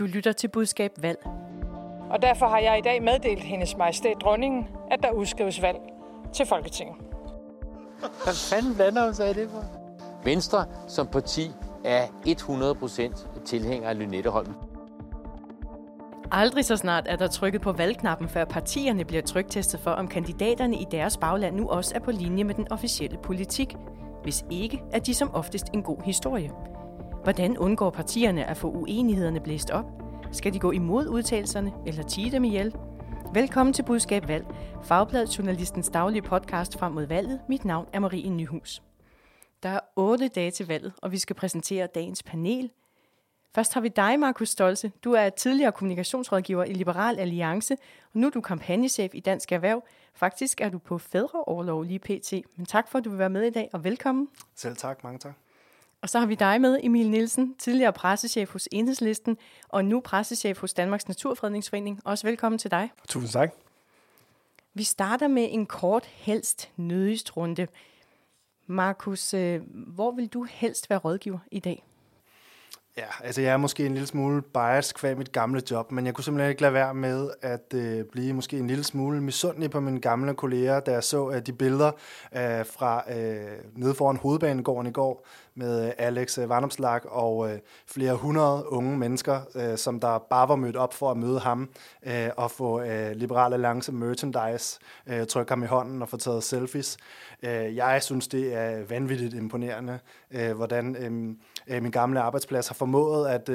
Du 0.00 0.04
lytter 0.04 0.32
til 0.32 0.48
budskab 0.48 0.92
valg. 1.02 1.18
Og 2.10 2.22
derfor 2.22 2.46
har 2.46 2.58
jeg 2.58 2.78
i 2.78 2.80
dag 2.80 3.02
meddelt 3.02 3.42
hendes 3.42 3.76
majestæt 3.76 4.16
dronningen, 4.22 4.68
at 4.90 5.02
der 5.02 5.10
udskrives 5.10 5.62
valg 5.62 5.78
til 6.34 6.46
Folketinget. 6.46 6.96
Hvad 8.24 8.34
fanden 8.50 8.74
blander 8.74 9.04
hun 9.04 9.14
sig 9.14 9.30
i 9.30 9.32
det 9.32 9.48
for? 9.50 9.64
Venstre 10.24 10.64
som 10.88 11.06
parti 11.06 11.50
er 11.84 12.06
100% 12.06 13.40
tilhænger 13.44 13.88
af 13.88 13.98
Lynetteholm. 13.98 14.54
Aldrig 16.32 16.64
så 16.64 16.76
snart 16.76 17.06
er 17.08 17.16
der 17.16 17.26
trykket 17.26 17.60
på 17.60 17.72
valgknappen, 17.72 18.28
før 18.28 18.44
partierne 18.44 19.04
bliver 19.04 19.22
trygtestet 19.22 19.80
for, 19.80 19.90
om 19.90 20.08
kandidaterne 20.08 20.76
i 20.76 20.86
deres 20.90 21.16
bagland 21.16 21.56
nu 21.56 21.68
også 21.68 21.94
er 21.94 22.00
på 22.00 22.10
linje 22.10 22.44
med 22.44 22.54
den 22.54 22.72
officielle 22.72 23.18
politik. 23.22 23.76
Hvis 24.22 24.44
ikke, 24.50 24.82
er 24.92 24.98
de 24.98 25.14
som 25.14 25.34
oftest 25.34 25.66
en 25.74 25.82
god 25.82 26.02
historie. 26.04 26.50
Hvordan 27.22 27.58
undgår 27.58 27.90
partierne 27.90 28.44
at 28.44 28.56
få 28.56 28.70
uenighederne 28.70 29.40
blæst 29.40 29.70
op? 29.70 29.84
Skal 30.32 30.52
de 30.52 30.58
gå 30.58 30.70
imod 30.70 31.08
udtalelserne 31.08 31.72
eller 31.86 32.02
tige 32.02 32.30
dem 32.30 32.44
ihjel? 32.44 32.74
Velkommen 33.34 33.72
til 33.72 33.82
Budskab 33.82 34.28
Valg, 34.28 34.46
Fagbladet 34.82 35.38
Journalistens 35.38 35.88
daglige 35.88 36.22
podcast 36.22 36.78
frem 36.78 36.92
mod 36.92 37.04
valget. 37.04 37.40
Mit 37.48 37.64
navn 37.64 37.86
er 37.92 37.98
Marie 37.98 38.30
Nyhus. 38.30 38.82
Der 39.62 39.68
er 39.68 39.80
otte 39.96 40.28
dage 40.28 40.50
til 40.50 40.66
valget, 40.66 40.92
og 41.02 41.12
vi 41.12 41.18
skal 41.18 41.36
præsentere 41.36 41.86
dagens 41.86 42.22
panel. 42.22 42.70
Først 43.54 43.74
har 43.74 43.80
vi 43.80 43.88
dig, 43.88 44.18
Markus 44.18 44.48
Stolse. 44.48 44.92
Du 45.04 45.12
er 45.12 45.28
tidligere 45.28 45.72
kommunikationsrådgiver 45.72 46.64
i 46.64 46.72
Liberal 46.72 47.18
Alliance, 47.18 47.74
og 48.14 48.20
nu 48.20 48.26
er 48.26 48.30
du 48.30 48.40
kampagnechef 48.40 49.14
i 49.14 49.20
Dansk 49.20 49.52
Erhverv. 49.52 49.84
Faktisk 50.14 50.60
er 50.60 50.68
du 50.68 50.78
på 50.78 50.98
fædreoverlov 50.98 51.82
lige 51.82 51.98
pt. 51.98 52.32
Men 52.56 52.66
tak 52.66 52.88
for, 52.88 52.98
at 52.98 53.04
du 53.04 53.10
vil 53.10 53.18
være 53.18 53.30
med 53.30 53.42
i 53.42 53.50
dag, 53.50 53.70
og 53.72 53.84
velkommen. 53.84 54.28
Selv 54.54 54.76
tak, 54.76 55.04
mange 55.04 55.18
tak. 55.18 55.34
Og 56.02 56.08
så 56.08 56.18
har 56.18 56.26
vi 56.26 56.34
dig 56.34 56.60
med, 56.60 56.80
Emil 56.82 57.10
Nielsen, 57.10 57.54
tidligere 57.58 57.92
pressechef 57.92 58.52
hos 58.52 58.68
Enhedslisten, 58.72 59.36
og 59.68 59.84
nu 59.84 60.00
pressechef 60.00 60.60
hos 60.60 60.74
Danmarks 60.74 61.08
Naturfredningsforening. 61.08 62.00
Også 62.04 62.26
velkommen 62.26 62.58
til 62.58 62.70
dig. 62.70 62.90
Tusind 63.08 63.30
tak. 63.30 63.50
Vi 64.74 64.82
starter 64.82 65.28
med 65.28 65.48
en 65.50 65.66
kort, 65.66 66.06
helst 66.06 66.70
nødigst 66.76 67.36
runde. 67.36 67.66
Markus, 68.66 69.34
øh, 69.34 69.60
hvor 69.86 70.10
vil 70.10 70.26
du 70.28 70.46
helst 70.50 70.90
være 70.90 70.98
rådgiver 70.98 71.38
i 71.50 71.58
dag? 71.58 71.84
Ja, 72.96 73.04
altså 73.24 73.40
jeg 73.40 73.52
er 73.52 73.56
måske 73.56 73.86
en 73.86 73.92
lille 73.92 74.06
smule 74.06 74.42
biased 74.42 74.94
kvæg 74.94 75.18
mit 75.18 75.32
gamle 75.32 75.62
job, 75.70 75.92
men 75.92 76.06
jeg 76.06 76.14
kunne 76.14 76.24
simpelthen 76.24 76.50
ikke 76.50 76.62
lade 76.62 76.74
være 76.74 76.94
med 76.94 77.30
at 77.42 77.74
øh, 77.74 78.04
blive 78.04 78.32
måske 78.32 78.58
en 78.58 78.66
lille 78.66 78.84
smule 78.84 79.20
misundelig 79.20 79.70
på 79.70 79.80
mine 79.80 80.00
gamle 80.00 80.34
kolleger, 80.34 80.80
da 80.80 80.92
jeg 80.92 81.04
så 81.04 81.30
øh, 81.30 81.46
de 81.46 81.52
billeder 81.52 81.92
øh, 82.36 82.66
fra 82.66 83.12
øh, 83.12 83.58
nede 83.76 83.94
foran 83.94 84.16
hovedbanegården 84.16 84.86
i 84.86 84.92
går 84.92 85.26
med 85.54 85.86
øh, 85.86 85.92
Alex 85.98 86.38
øh, 86.38 86.48
og 87.04 87.50
øh, 87.50 87.58
flere 87.86 88.14
hundrede 88.14 88.72
unge 88.72 88.98
mennesker, 88.98 89.40
øh, 89.54 89.78
som 89.78 90.00
der 90.00 90.18
bare 90.18 90.48
var 90.48 90.56
mødt 90.56 90.76
op 90.76 90.94
for 90.94 91.10
at 91.10 91.16
møde 91.16 91.38
ham 91.38 91.68
og 92.36 92.50
få 92.50 92.82
Liberal 93.14 93.30
Liberale 93.40 93.54
Alliance 93.54 93.92
merchandise, 93.92 94.80
trykke 95.28 95.52
ham 95.52 95.62
i 95.62 95.66
hånden 95.66 96.02
og 96.02 96.08
få 96.08 96.16
taget 96.16 96.44
selfies. 96.44 96.96
Jeg 97.42 98.02
synes, 98.02 98.28
det 98.28 98.54
er 98.54 98.84
vanvittigt 98.84 99.34
imponerende, 99.34 99.98
hvordan 100.54 100.96
min 101.68 101.90
gamle 101.90 102.20
arbejdsplads 102.20 102.68
har 102.68 102.74
formået 102.74 103.28
at, 103.28 103.48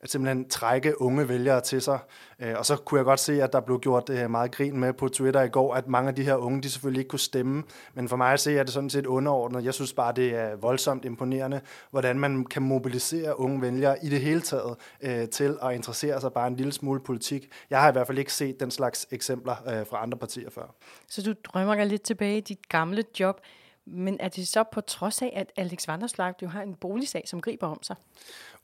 at 0.00 0.10
simpelthen 0.10 0.48
trække 0.48 1.00
unge 1.02 1.28
vælgere 1.28 1.60
til 1.60 1.82
sig. 1.82 1.98
Øh, 2.40 2.54
og 2.58 2.66
så 2.66 2.76
kunne 2.76 2.98
jeg 2.98 3.04
godt 3.04 3.20
se, 3.20 3.42
at 3.42 3.52
der 3.52 3.60
blev 3.60 3.80
gjort 3.80 4.10
øh, 4.10 4.30
meget 4.30 4.52
grin 4.52 4.80
med 4.80 4.92
på 4.92 5.08
Twitter 5.08 5.42
i 5.42 5.48
går, 5.48 5.74
at 5.74 5.88
mange 5.88 6.08
af 6.08 6.14
de 6.14 6.22
her 6.22 6.34
unge, 6.34 6.62
de 6.62 6.70
selvfølgelig 6.70 7.00
ikke 7.00 7.08
kunne 7.08 7.18
stemme. 7.18 7.62
Men 7.94 8.08
for 8.08 8.16
mig 8.16 8.32
at 8.32 8.40
se, 8.40 8.58
er 8.58 8.62
det 8.62 8.72
sådan 8.72 8.90
set 8.90 9.06
underordnet. 9.06 9.64
Jeg 9.64 9.74
synes 9.74 9.92
bare, 9.92 10.12
det 10.12 10.34
er 10.34 10.56
voldsomt 10.56 11.04
imponerende, 11.04 11.60
hvordan 11.90 12.18
man 12.18 12.44
kan 12.44 12.62
mobilisere 12.62 13.40
unge 13.40 13.62
vælgere 13.62 13.96
i 14.04 14.08
det 14.08 14.20
hele 14.20 14.40
taget 14.40 14.76
øh, 15.00 15.28
til 15.28 15.58
at 15.62 15.74
interessere 15.74 16.20
sig 16.20 16.32
bare 16.32 16.46
en 16.46 16.56
lille 16.56 16.72
smule 16.72 17.00
politik. 17.00 17.52
Jeg 17.70 17.80
har 17.80 17.88
i 17.88 17.92
hvert 17.92 18.06
fald 18.06 18.18
ikke 18.18 18.32
set 18.32 18.60
den 18.60 18.70
slags 18.70 19.06
eksempler 19.10 19.54
øh, 19.66 19.86
fra 19.86 20.02
andre 20.02 20.18
partier 20.18 20.50
før. 20.50 20.74
Så 21.08 21.22
du 21.22 21.34
drømmer 21.44 21.74
dig 21.74 21.86
lidt 21.86 22.02
tilbage 22.02 22.36
i 22.36 22.40
dit 22.40 22.68
gamle 22.68 23.04
job. 23.20 23.40
Men 23.86 24.16
er 24.20 24.28
det 24.28 24.48
så 24.48 24.64
på 24.72 24.80
trods 24.80 25.22
af, 25.22 25.32
at 25.36 25.52
Alex 25.56 25.88
Vanderslag 25.88 26.34
jo 26.42 26.48
har 26.48 26.62
en 26.62 26.74
boligsag, 26.74 27.22
som 27.26 27.40
griber 27.40 27.66
om 27.66 27.82
sig? 27.82 27.96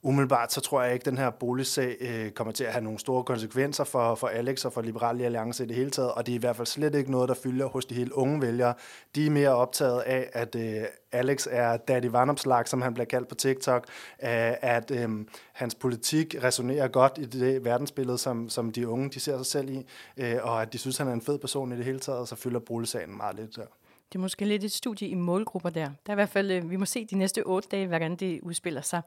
Umiddelbart 0.05 0.53
så 0.53 0.60
tror 0.60 0.83
jeg 0.83 0.93
ikke, 0.93 1.03
at 1.03 1.06
den 1.06 1.19
her 1.19 1.31
boligsag 1.31 1.97
øh, 2.00 2.31
kommer 2.31 2.53
til 2.53 2.65
at 2.65 2.72
have 2.72 2.84
nogle 2.84 2.99
store 2.99 3.25
konsekvenser 3.25 3.84
for, 3.84 4.15
for 4.15 4.28
Alex 4.28 4.65
og 4.65 4.72
for 4.72 4.82
Liberale 4.82 5.25
Alliance 5.25 5.65
i 5.65 5.66
det 5.66 5.77
hele 5.77 5.91
taget, 5.91 6.12
og 6.12 6.27
det 6.27 6.32
er 6.32 6.37
i 6.37 6.38
hvert 6.38 6.56
fald 6.56 6.66
slet 6.66 6.94
ikke 6.94 7.11
noget, 7.11 7.28
der 7.28 7.34
fylder 7.34 7.66
hos 7.66 7.84
de 7.84 7.94
helt 7.94 8.12
unge 8.12 8.41
vælgere. 8.41 8.75
De 9.15 9.27
er 9.27 9.31
mere 9.31 9.50
optaget 9.50 10.00
af, 10.00 10.31
at 10.32 10.55
øh, 10.55 10.84
Alex 11.12 11.47
er 11.50 11.77
Daddy 11.77 12.06
Vanopslag, 12.06 12.69
som 12.69 12.82
han 12.82 12.94
bliver 12.94 13.06
kaldt 13.06 13.28
på 13.28 13.34
TikTok, 13.34 13.84
øh, 14.22 14.28
at 14.61 14.91
øh, 14.91 15.09
hans 15.53 15.75
politik 15.75 16.34
resonerer 16.43 16.88
godt 16.88 17.19
i 17.19 17.25
det 17.25 17.65
verdensbillede, 17.65 18.19
som, 18.19 18.49
som 18.49 18.72
de 18.72 18.88
unge 18.88 19.11
de 19.11 19.21
ser 19.21 19.37
sig 19.37 19.47
selv 19.47 19.71
i, 19.71 19.87
øh, 20.16 20.37
og 20.43 20.62
at 20.62 20.72
de 20.72 20.78
synes, 20.78 20.99
han 20.99 21.09
er 21.09 21.12
en 21.12 21.22
fed 21.22 21.38
person 21.38 21.72
i 21.72 21.77
det 21.77 21.84
hele 21.84 22.00
taget, 22.00 22.21
og 22.21 22.28
så 22.28 22.37
fylder 22.37 22.61
boligsagen 22.61 23.16
meget 23.16 23.37
lidt 23.37 23.56
der. 23.56 23.66
Det 24.12 24.19
er 24.19 24.21
måske 24.21 24.45
lidt 24.45 24.65
et 24.65 24.73
studie 24.73 25.09
i 25.09 25.15
målgrupper 25.15 25.71
der. 25.71 25.84
Der 25.84 25.93
er 26.06 26.12
i 26.12 26.15
hvert 26.15 26.28
fald, 26.28 26.50
øh, 26.50 26.71
vi 26.71 26.77
må 26.77 26.84
se 26.84 27.05
de 27.05 27.19
næste 27.19 27.43
otte 27.47 27.69
dage, 27.71 27.87
hvordan 27.87 28.17
det 28.17 28.41
udspiller 28.41 28.81
sig. 28.81 29.03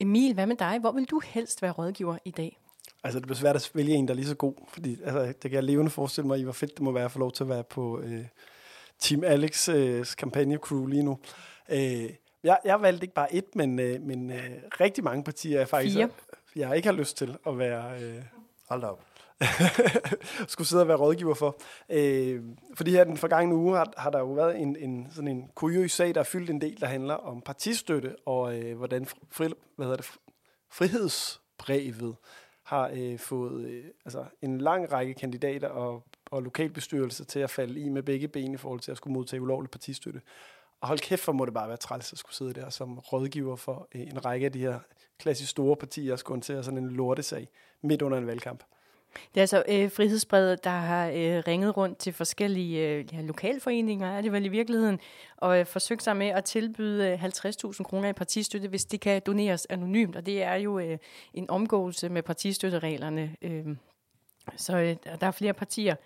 Emil, 0.00 0.34
hvad 0.34 0.46
med 0.46 0.56
dig? 0.56 0.78
Hvor 0.80 0.92
vil 0.92 1.04
du 1.04 1.20
helst 1.24 1.62
være 1.62 1.72
rådgiver 1.72 2.18
i 2.24 2.30
dag? 2.30 2.58
Altså, 3.04 3.18
det 3.18 3.26
bliver 3.26 3.36
svært 3.36 3.56
at 3.56 3.70
vælge 3.74 3.94
en, 3.94 4.08
der 4.08 4.14
er 4.14 4.16
lige 4.16 4.26
så 4.26 4.34
god, 4.34 4.54
fordi 4.68 4.98
altså, 5.04 5.26
det 5.26 5.40
kan 5.40 5.52
jeg 5.52 5.62
levende 5.62 5.90
forestille 5.90 6.26
mig, 6.28 6.38
i 6.38 6.42
hvor 6.42 6.52
fedt 6.52 6.74
det 6.74 6.80
må 6.80 6.92
være 6.92 7.04
at 7.04 7.12
få 7.12 7.18
lov 7.18 7.32
til 7.32 7.44
at 7.44 7.48
være 7.48 7.64
på 7.64 8.00
øh, 8.00 8.24
Team 8.98 9.24
Alex 9.24 9.68
øh, 9.68 10.06
kampagne-crew 10.18 10.86
lige 10.86 11.02
nu. 11.02 11.18
Øh, 11.68 12.10
jeg, 12.44 12.58
jeg 12.64 12.82
valgte 12.82 13.04
ikke 13.04 13.14
bare 13.14 13.34
et, 13.34 13.56
men, 13.56 13.78
øh, 13.78 14.02
men 14.02 14.30
øh, 14.30 14.50
rigtig 14.80 15.04
mange 15.04 15.24
partier 15.24 15.60
er 15.60 15.64
faktisk, 15.64 15.96
Fire. 15.96 16.08
jeg 16.56 16.76
ikke 16.76 16.88
har 16.88 16.96
lyst 16.96 17.16
til 17.16 17.36
at 17.46 17.58
være... 17.58 18.02
Øh, 18.02 18.22
Hold 18.68 18.84
op. 18.84 19.04
skulle 20.48 20.68
sidde 20.68 20.82
og 20.82 20.88
være 20.88 20.96
rådgiver 20.96 21.34
for. 21.34 21.56
Øh, 21.88 22.42
fordi 22.74 22.90
her 22.90 23.04
den 23.04 23.16
forgangne 23.16 23.54
uge 23.54 23.76
har, 23.76 23.92
har 23.96 24.10
der 24.10 24.18
jo 24.18 24.32
været 24.32 24.60
en, 24.60 24.76
en, 24.76 25.08
sådan 25.10 25.28
en 25.28 25.50
kuriøs 25.54 25.92
sag, 25.92 26.14
der 26.14 26.20
har 26.20 26.24
fyldt 26.24 26.50
en 26.50 26.60
del, 26.60 26.80
der 26.80 26.86
handler 26.86 27.14
om 27.14 27.40
partistøtte, 27.40 28.16
og 28.26 28.58
øh, 28.58 28.76
hvordan 28.76 29.06
fri, 29.30 29.48
hvad 29.76 29.86
hedder 29.86 29.96
det, 29.96 30.10
frihedsbrevet 30.70 32.16
har 32.62 32.90
øh, 32.94 33.18
fået 33.18 33.64
øh, 33.64 33.84
altså 34.04 34.24
en 34.42 34.58
lang 34.58 34.92
række 34.92 35.14
kandidater 35.14 35.68
og, 35.68 36.04
og 36.30 36.42
lokalbestyrelser 36.42 37.24
til 37.24 37.38
at 37.38 37.50
falde 37.50 37.80
i 37.80 37.88
med 37.88 38.02
begge 38.02 38.28
ben 38.28 38.54
i 38.54 38.56
forhold 38.56 38.80
til 38.80 38.90
at 38.90 38.96
skulle 38.96 39.14
modtage 39.14 39.42
ulovlig 39.42 39.70
partistøtte. 39.70 40.20
Og 40.80 40.88
hold 40.88 40.98
kæft, 40.98 41.22
for 41.22 41.32
må 41.32 41.44
det 41.44 41.54
bare 41.54 41.68
være 41.68 41.76
træls 41.76 42.12
at 42.12 42.18
skulle 42.18 42.34
sidde 42.34 42.52
der 42.52 42.70
som 42.70 42.98
rådgiver 42.98 43.56
for 43.56 43.88
øh, 43.94 44.00
en 44.00 44.24
række 44.24 44.46
af 44.46 44.52
de 44.52 44.58
her 44.58 44.78
klassisk 45.18 45.50
store 45.50 45.76
partier, 45.76 46.12
og 46.12 46.18
skulle 46.18 46.36
håndtere 46.36 46.64
sådan 46.64 46.78
en 46.78 46.90
lortesag 46.90 47.48
midt 47.82 48.02
under 48.02 48.18
en 48.18 48.26
valgkamp. 48.26 48.64
Det 49.14 49.36
er 49.36 49.40
altså 49.40 49.62
øh, 49.68 49.90
Frihedsbrevet, 49.90 50.64
der 50.64 50.70
har 50.70 51.08
øh, 51.08 51.42
ringet 51.46 51.76
rundt 51.76 51.98
til 51.98 52.12
forskellige 52.12 52.88
øh, 52.88 53.14
ja, 53.14 53.20
lokalforeninger, 53.20 54.10
er 54.10 54.20
det 54.20 54.32
vel 54.32 54.44
i 54.44 54.48
virkeligheden, 54.48 54.98
og 55.36 55.58
øh, 55.58 55.66
forsøgt 55.66 56.02
sig 56.02 56.16
med 56.16 56.26
at 56.26 56.44
tilbyde 56.44 57.08
øh, 57.08 57.24
50.000 57.24 57.82
kroner 57.82 58.08
i 58.08 58.12
partistøtte, 58.12 58.68
hvis 58.68 58.84
det 58.84 59.00
kan 59.00 59.22
doneres 59.26 59.66
anonymt. 59.70 60.16
Og 60.16 60.26
det 60.26 60.42
er 60.42 60.54
jo 60.54 60.78
øh, 60.78 60.98
en 61.34 61.50
omgåelse 61.50 62.08
med 62.08 62.22
partistøttereglerne. 62.22 63.36
Øh, 63.42 63.66
så 64.56 64.76
øh, 64.76 64.96
der 65.20 65.26
er 65.26 65.30
flere 65.30 65.54
partier, 65.54 65.96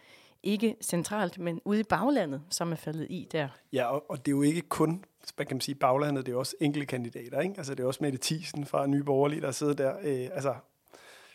ikke 0.42 0.76
centralt, 0.82 1.38
men 1.38 1.60
ude 1.64 1.80
i 1.80 1.82
baglandet, 1.82 2.42
som 2.50 2.72
er 2.72 2.76
faldet 2.76 3.06
i 3.10 3.28
der. 3.32 3.48
Ja, 3.72 3.84
og, 3.84 4.10
og 4.10 4.18
det 4.18 4.32
er 4.32 4.36
jo 4.36 4.42
ikke 4.42 4.60
kun 4.60 5.04
hvad 5.36 5.46
kan 5.46 5.56
man 5.56 5.60
sige, 5.60 5.74
baglandet, 5.74 6.26
det 6.26 6.32
er 6.32 6.36
også 6.36 6.56
enkelte 6.60 6.86
kandidater, 6.86 7.40
ikke? 7.40 7.54
Altså 7.56 7.74
det 7.74 7.82
er 7.82 7.86
også 7.86 7.98
Mette 8.02 8.18
Thiesen 8.22 8.66
fra 8.66 8.86
Nye 8.86 9.02
Borgerlige, 9.02 9.40
der 9.40 9.50
sidder 9.50 9.74
der, 9.74 9.96
øh, 10.02 10.28
altså 10.32 10.54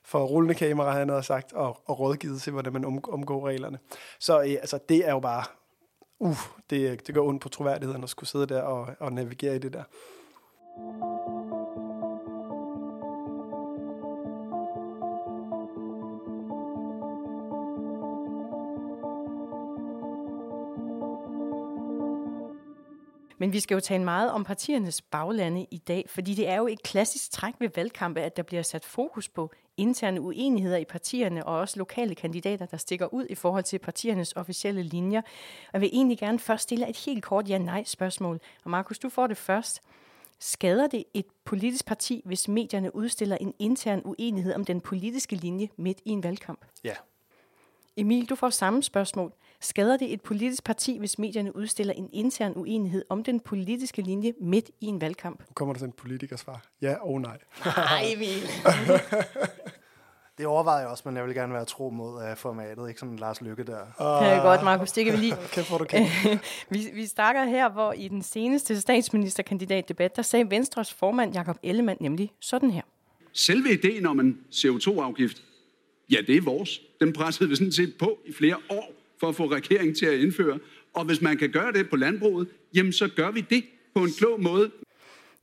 for 0.03 0.23
rullende 0.23 0.55
kamera, 0.55 0.91
han 0.91 1.09
havde 1.09 1.23
sagt, 1.23 1.53
og, 1.53 1.77
og 1.85 1.99
rådgivet 1.99 2.41
til, 2.41 2.53
hvordan 2.53 2.73
man 2.73 2.85
om, 2.85 2.99
omgår 3.09 3.47
reglerne. 3.47 3.79
Så 4.19 4.41
øh, 4.41 4.51
altså, 4.51 4.79
det 4.89 5.07
er 5.07 5.11
jo 5.11 5.19
bare, 5.19 5.43
uh, 6.19 6.37
det, 6.69 7.07
det 7.07 7.15
går 7.15 7.27
ondt 7.27 7.41
på 7.41 7.49
troværdigheden 7.49 8.03
at 8.03 8.09
skulle 8.09 8.29
sidde 8.29 8.45
der 8.45 8.61
og, 8.61 8.87
og 8.99 9.13
navigere 9.13 9.55
i 9.55 9.59
det 9.59 9.73
der. 9.73 9.83
Men 23.41 23.53
vi 23.53 23.59
skal 23.59 23.75
jo 23.75 23.81
tale 23.81 24.03
meget 24.03 24.31
om 24.31 24.43
partiernes 24.43 25.01
baglande 25.01 25.65
i 25.71 25.77
dag, 25.77 26.05
fordi 26.09 26.33
det 26.33 26.47
er 26.47 26.55
jo 26.55 26.67
et 26.67 26.83
klassisk 26.83 27.31
træk 27.31 27.53
ved 27.59 27.69
valgkampe, 27.75 28.21
at 28.21 28.37
der 28.37 28.43
bliver 28.43 28.63
sat 28.63 28.85
fokus 28.85 29.29
på 29.29 29.51
interne 29.77 30.21
uenigheder 30.21 30.77
i 30.77 30.85
partierne 30.85 31.45
og 31.45 31.59
også 31.59 31.79
lokale 31.79 32.15
kandidater, 32.15 32.65
der 32.65 32.77
stikker 32.77 33.13
ud 33.13 33.25
i 33.29 33.35
forhold 33.35 33.63
til 33.63 33.79
partiernes 33.79 34.33
officielle 34.33 34.83
linjer. 34.83 35.21
Og 35.21 35.73
jeg 35.73 35.81
vil 35.81 35.89
egentlig 35.93 36.17
gerne 36.17 36.39
først 36.39 36.63
stille 36.63 36.89
et 36.89 36.97
helt 37.05 37.23
kort 37.23 37.49
ja-nej-spørgsmål. 37.49 38.39
Og 38.63 38.71
Markus, 38.71 38.99
du 38.99 39.09
får 39.09 39.27
det 39.27 39.37
først. 39.37 39.81
Skader 40.39 40.87
det 40.87 41.03
et 41.13 41.25
politisk 41.45 41.85
parti, 41.85 42.21
hvis 42.25 42.47
medierne 42.47 42.95
udstiller 42.95 43.37
en 43.37 43.53
intern 43.59 44.01
uenighed 44.05 44.53
om 44.53 44.65
den 44.65 44.81
politiske 44.81 45.35
linje 45.35 45.69
midt 45.77 46.01
i 46.05 46.09
en 46.09 46.23
valgkamp? 46.23 46.65
Ja. 46.83 46.93
Emil, 48.01 48.25
du 48.29 48.35
får 48.35 48.49
samme 48.49 48.83
spørgsmål. 48.83 49.33
Skader 49.59 49.97
det 49.97 50.13
et 50.13 50.21
politisk 50.21 50.63
parti, 50.63 50.97
hvis 50.99 51.19
medierne 51.19 51.55
udstiller 51.55 51.93
en 51.93 52.09
intern 52.13 52.53
uenighed 52.55 53.05
om 53.09 53.23
den 53.23 53.39
politiske 53.39 54.01
linje 54.01 54.33
midt 54.41 54.69
i 54.81 54.85
en 54.85 55.01
valgkamp? 55.01 55.39
Nu 55.39 55.53
kommer 55.53 55.73
der 55.73 55.79
sådan 55.79 55.89
en 55.89 55.93
politikersvar. 55.97 56.61
Ja 56.81 56.95
og 57.01 57.21
nej. 57.21 57.37
Nej, 57.65 58.03
Emil. 58.05 58.27
Det 60.37 60.45
overvejede 60.45 60.81
jeg 60.81 60.89
også, 60.89 61.03
men 61.05 61.15
jeg 61.15 61.25
vil 61.25 61.35
gerne 61.35 61.53
være 61.53 61.65
tro 61.65 61.89
mod 61.89 62.13
uh, 62.13 62.37
formatet, 62.37 62.87
ikke 62.87 62.99
sådan 62.99 63.15
Lars 63.15 63.41
Lykke 63.41 63.63
der. 63.63 63.79
Det 64.21 64.33
er 64.33 64.41
godt, 64.41 64.63
Markus. 64.63 64.91
Det 64.91 65.05
kan 65.05 65.13
vi 65.13 65.17
lige. 65.17 65.35
Kæft, 65.51 65.69
hvor 65.69 65.77
du 65.77 65.85
kan. 65.85 66.07
vi, 66.69 66.89
vi 66.93 67.05
starter 67.05 67.45
her, 67.45 67.69
hvor 67.69 67.93
i 67.93 68.07
den 68.07 68.21
seneste 68.21 68.81
statsministerkandidatdebat, 68.81 70.15
der 70.15 70.21
sagde 70.21 70.49
Venstres 70.49 70.93
formand 70.93 71.33
Jakob 71.33 71.57
Ellemann 71.63 71.97
nemlig 72.01 72.31
sådan 72.39 72.71
her. 72.71 72.81
Selve 73.33 73.73
ideen 73.73 74.05
om 74.05 74.19
en 74.19 74.37
CO2-afgift, 74.51 75.43
ja, 76.11 76.17
det 76.27 76.37
er 76.37 76.41
vores. 76.41 76.81
Den 76.99 77.13
pressede 77.13 77.49
vi 77.49 77.55
sådan 77.55 77.71
set 77.71 77.93
på 77.99 78.19
i 78.25 78.33
flere 78.33 78.57
år 78.69 78.93
for 79.19 79.29
at 79.29 79.35
få 79.35 79.45
regeringen 79.45 79.95
til 79.95 80.05
at 80.05 80.19
indføre. 80.19 80.59
Og 80.93 81.05
hvis 81.05 81.21
man 81.21 81.37
kan 81.37 81.51
gøre 81.51 81.71
det 81.71 81.89
på 81.89 81.95
landbruget, 81.95 82.47
jamen 82.75 82.93
så 82.93 83.09
gør 83.15 83.31
vi 83.31 83.41
det 83.41 83.63
på 83.95 84.03
en 84.03 84.11
klog 84.17 84.41
måde. 84.41 84.71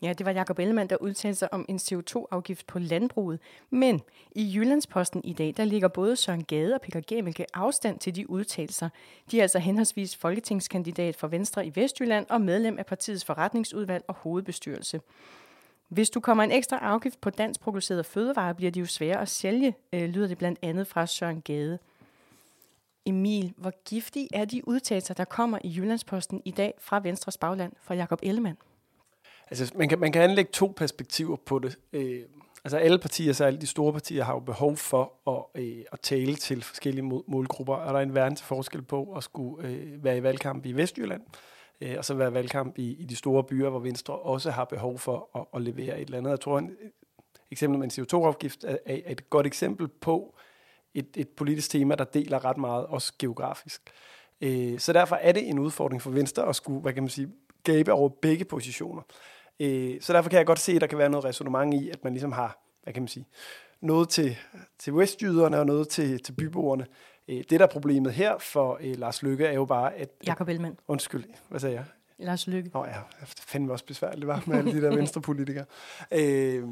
Ja, 0.02 0.12
det 0.12 0.26
var 0.26 0.32
Jakob 0.32 0.58
Ellemann, 0.58 0.90
der 0.90 0.96
udtalte 0.96 1.38
sig 1.38 1.52
om 1.52 1.66
en 1.68 1.76
CO2-afgift 1.76 2.66
på 2.66 2.78
landbruget. 2.78 3.40
Men 3.70 4.00
i 4.32 4.52
Jyllandsposten 4.56 5.24
i 5.24 5.32
dag, 5.32 5.54
der 5.56 5.64
ligger 5.64 5.88
både 5.88 6.16
Søren 6.16 6.44
Gade 6.44 6.74
og 6.74 6.80
Peter 6.80 7.00
Gemmelke 7.06 7.46
afstand 7.54 7.98
til 7.98 8.16
de 8.16 8.30
udtalelser. 8.30 8.88
De 9.30 9.38
er 9.38 9.42
altså 9.42 9.58
henholdsvis 9.58 10.16
folketingskandidat 10.16 11.16
for 11.16 11.28
Venstre 11.28 11.66
i 11.66 11.72
Vestjylland 11.74 12.26
og 12.28 12.40
medlem 12.40 12.78
af 12.78 12.86
partiets 12.86 13.24
forretningsudvalg 13.24 14.04
og 14.08 14.14
hovedbestyrelse. 14.14 15.00
Hvis 15.88 16.10
du 16.10 16.20
kommer 16.20 16.44
en 16.44 16.52
ekstra 16.52 16.76
afgift 16.76 17.20
på 17.20 17.30
dansk 17.30 17.60
producerede 17.60 18.04
fødevarer, 18.04 18.52
bliver 18.52 18.70
de 18.70 18.80
jo 18.80 18.86
svære 18.86 19.20
at 19.20 19.28
sælge, 19.28 19.74
øh, 19.92 20.08
lyder 20.08 20.26
det 20.28 20.38
blandt 20.38 20.58
andet 20.62 20.86
fra 20.86 21.06
Søren 21.06 21.40
Gade. 21.40 21.78
Emil, 23.06 23.52
hvor 23.56 23.72
giftige 23.84 24.28
er 24.32 24.44
de 24.44 24.68
udtalelser, 24.68 25.14
der 25.14 25.24
kommer 25.24 25.58
i 25.64 25.74
Jyllandsposten 25.76 26.42
i 26.44 26.50
dag 26.50 26.74
fra 26.78 27.00
Venstres 27.00 27.38
bagland 27.38 27.72
fra 27.80 27.94
Jakob 27.94 28.18
Ellemann? 28.22 28.56
Altså, 29.50 29.72
man 29.74 29.88
kan, 29.88 29.98
man 29.98 30.12
kan 30.12 30.22
anlægge 30.22 30.50
to 30.52 30.74
perspektiver 30.76 31.36
på 31.36 31.58
det. 31.58 31.78
Øh, 31.92 32.22
altså 32.64 32.76
alle 32.76 32.98
partier, 32.98 33.32
særligt 33.32 33.62
de 33.62 33.66
store 33.66 33.92
partier, 33.92 34.24
har 34.24 34.32
jo 34.32 34.40
behov 34.40 34.76
for 34.76 35.12
at, 35.30 35.62
øh, 35.62 35.84
at 35.92 36.00
tale 36.00 36.34
til 36.34 36.62
forskellige 36.62 37.22
målgrupper. 37.26 37.76
Er 37.76 37.92
der 37.92 38.00
en 38.00 38.14
verden 38.14 38.36
til 38.36 38.46
forskel 38.46 38.82
på 38.82 39.12
at 39.16 39.24
skulle 39.24 39.68
øh, 39.68 40.04
være 40.04 40.16
i 40.18 40.22
valgkamp 40.22 40.66
i 40.66 40.72
Vestjylland, 40.72 41.22
øh, 41.22 41.57
Øh, 41.80 41.94
og 41.98 42.04
så 42.04 42.14
være 42.14 42.34
valgkamp 42.34 42.78
i, 42.78 42.92
i 42.92 43.04
de 43.04 43.16
store 43.16 43.44
byer, 43.44 43.68
hvor 43.68 43.78
Venstre 43.78 44.14
også 44.14 44.50
har 44.50 44.64
behov 44.64 44.98
for 44.98 45.30
at, 45.34 45.44
at 45.54 45.62
levere 45.62 46.00
et 46.00 46.04
eller 46.04 46.18
andet. 46.18 46.30
Jeg 46.30 46.40
tror, 46.40 46.58
en, 46.58 46.76
eksempel 47.50 47.78
med 47.78 47.98
en 47.98 48.04
CO2-afgift 48.04 48.64
er, 48.64 48.76
er 48.86 49.12
et 49.12 49.30
godt 49.30 49.46
eksempel 49.46 49.88
på 49.88 50.34
et, 50.94 51.06
et 51.16 51.28
politisk 51.28 51.70
tema, 51.70 51.94
der 51.94 52.04
deler 52.04 52.44
ret 52.44 52.58
meget, 52.58 52.86
også 52.86 53.12
geografisk. 53.18 53.90
Øh, 54.40 54.78
så 54.78 54.92
derfor 54.92 55.16
er 55.16 55.32
det 55.32 55.48
en 55.48 55.58
udfordring 55.58 56.02
for 56.02 56.10
Venstre 56.10 56.48
at 56.48 56.56
skulle, 56.56 56.80
hvad 56.80 56.92
kan 56.92 57.02
man 57.02 57.10
sige, 57.10 57.28
gabe 57.64 57.92
over 57.92 58.08
begge 58.08 58.44
positioner. 58.44 59.02
Øh, 59.60 60.00
så 60.00 60.12
derfor 60.12 60.30
kan 60.30 60.38
jeg 60.38 60.46
godt 60.46 60.58
se, 60.58 60.72
at 60.72 60.80
der 60.80 60.86
kan 60.86 60.98
være 60.98 61.10
noget 61.10 61.24
resonemang 61.24 61.74
i, 61.74 61.90
at 61.90 62.04
man 62.04 62.12
ligesom 62.12 62.32
har, 62.32 62.58
hvad 62.82 62.92
kan 62.92 63.02
man 63.02 63.08
sige, 63.08 63.26
noget 63.80 64.08
til, 64.08 64.36
til 64.78 64.96
vestjyderne 64.96 65.58
og 65.58 65.66
noget 65.66 65.88
til, 65.88 66.22
til 66.22 66.32
byboerne. 66.32 66.86
Øh, 67.28 67.36
det, 67.36 67.50
der 67.50 67.62
er 67.62 67.70
problemet 67.70 68.12
her 68.12 68.38
for 68.38 68.78
øh, 68.80 68.98
Lars 68.98 69.22
Lykke, 69.22 69.46
er 69.46 69.52
jo 69.52 69.64
bare, 69.64 69.94
at... 69.94 70.10
Jakob 70.26 70.48
Ellemann. 70.48 70.78
Undskyld, 70.88 71.24
hvad 71.48 71.60
sagde 71.60 71.74
jeg? 71.74 71.84
Lars 72.18 72.46
Lykke. 72.46 72.70
Nå 72.74 72.84
ja, 72.84 72.92
det 73.20 73.28
fandme 73.28 73.72
også 73.72 73.84
besværligt, 73.84 74.26
var 74.26 74.42
med 74.46 74.58
alle 74.58 74.72
de 74.72 74.82
der 74.82 74.94
venstrepolitikere. 74.96 75.64
Øh, 76.12 76.62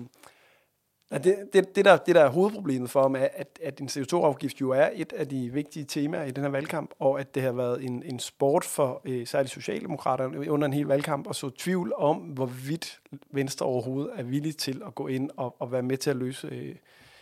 Ja, 1.11 1.19
det, 1.19 1.49
det, 1.53 1.77
det, 1.77 1.85
der, 1.85 1.97
det, 1.97 2.15
der 2.15 2.25
er 2.25 2.29
hovedproblemet 2.29 2.91
for 2.91 3.03
ham, 3.03 3.15
er, 3.15 3.29
at, 3.35 3.59
at 3.63 3.81
en 3.81 3.89
CO2-afgift 3.89 4.61
jo 4.61 4.71
er 4.71 4.91
et 4.95 5.13
af 5.13 5.29
de 5.29 5.53
vigtige 5.53 5.85
temaer 5.85 6.25
i 6.25 6.31
den 6.31 6.45
her 6.45 6.51
valgkamp, 6.51 6.91
og 6.99 7.21
at 7.21 7.35
det 7.35 7.43
har 7.43 7.53
været 7.53 7.85
en, 7.85 8.03
en 8.03 8.19
sport 8.19 8.65
for 8.65 9.03
øh, 9.05 9.27
særligt 9.27 9.53
Socialdemokraterne 9.53 10.51
under 10.51 10.67
en 10.67 10.73
hel 10.73 10.87
valgkamp, 10.87 11.27
og 11.27 11.35
så 11.35 11.51
tvivl 11.51 11.93
om, 11.97 12.17
hvorvidt 12.17 13.01
Venstre 13.31 13.67
overhovedet 13.67 14.11
er 14.17 14.23
villig 14.23 14.57
til 14.57 14.83
at 14.87 14.95
gå 14.95 15.07
ind 15.07 15.31
og, 15.37 15.57
og 15.59 15.73
være 15.73 15.83
med 15.83 15.97
til 15.97 16.11
at 16.11 16.17
løse 16.17 16.47
øh, 16.47 16.75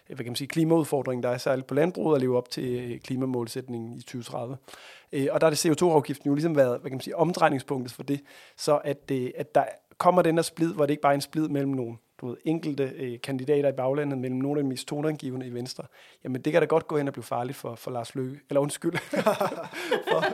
hvad 0.06 0.16
kan 0.16 0.26
man 0.26 0.36
sige, 0.36 0.48
klimaudfordringen, 0.48 1.22
der 1.22 1.28
er 1.28 1.38
særligt 1.38 1.66
på 1.66 1.74
landbruget, 1.74 2.16
at 2.16 2.20
leve 2.20 2.36
op 2.36 2.50
til 2.50 2.92
øh, 2.92 3.00
klimamålsætningen 3.00 3.92
i 3.92 4.00
2030. 4.00 4.56
Øh, 5.12 5.26
og 5.30 5.40
der 5.40 5.46
er 5.46 5.50
det 5.50 5.66
CO2-afgiften 5.66 6.28
jo 6.28 6.34
ligesom 6.34 6.56
været 6.56 6.80
hvad 6.80 6.90
kan 6.90 6.96
man 6.96 7.00
sige, 7.00 7.16
omdrejningspunktet 7.16 7.92
for 7.92 8.02
det, 8.02 8.20
så 8.56 8.76
at, 8.76 9.10
øh, 9.12 9.30
at 9.36 9.54
der 9.54 9.64
kommer 9.98 10.22
den 10.22 10.34
her 10.34 10.42
splid, 10.42 10.74
hvor 10.74 10.86
det 10.86 10.90
ikke 10.90 11.02
bare 11.02 11.12
er 11.12 11.14
en 11.14 11.20
splid 11.20 11.48
mellem 11.48 11.72
nogle 11.72 11.96
du 12.20 12.28
ved, 12.28 12.36
enkelte 12.44 12.92
øh, 12.96 13.20
kandidater 13.20 13.68
i 13.68 13.72
baglandet 13.72 14.18
mellem 14.18 14.38
nogle 14.38 14.60
af 14.60 14.64
de 14.64 14.68
mest 14.68 14.88
toneangivende 14.88 15.46
i 15.46 15.54
Venstre, 15.54 15.84
jamen 16.24 16.42
det 16.42 16.52
kan 16.52 16.62
da 16.62 16.66
godt 16.66 16.88
gå 16.88 16.96
hen 16.96 17.08
og 17.08 17.12
blive 17.12 17.24
farligt 17.24 17.58
for, 17.58 17.74
for 17.74 17.90
Lars 17.90 18.14
Løkke, 18.14 18.40
eller 18.50 18.60
undskyld, 18.60 18.92
for, 20.10 20.24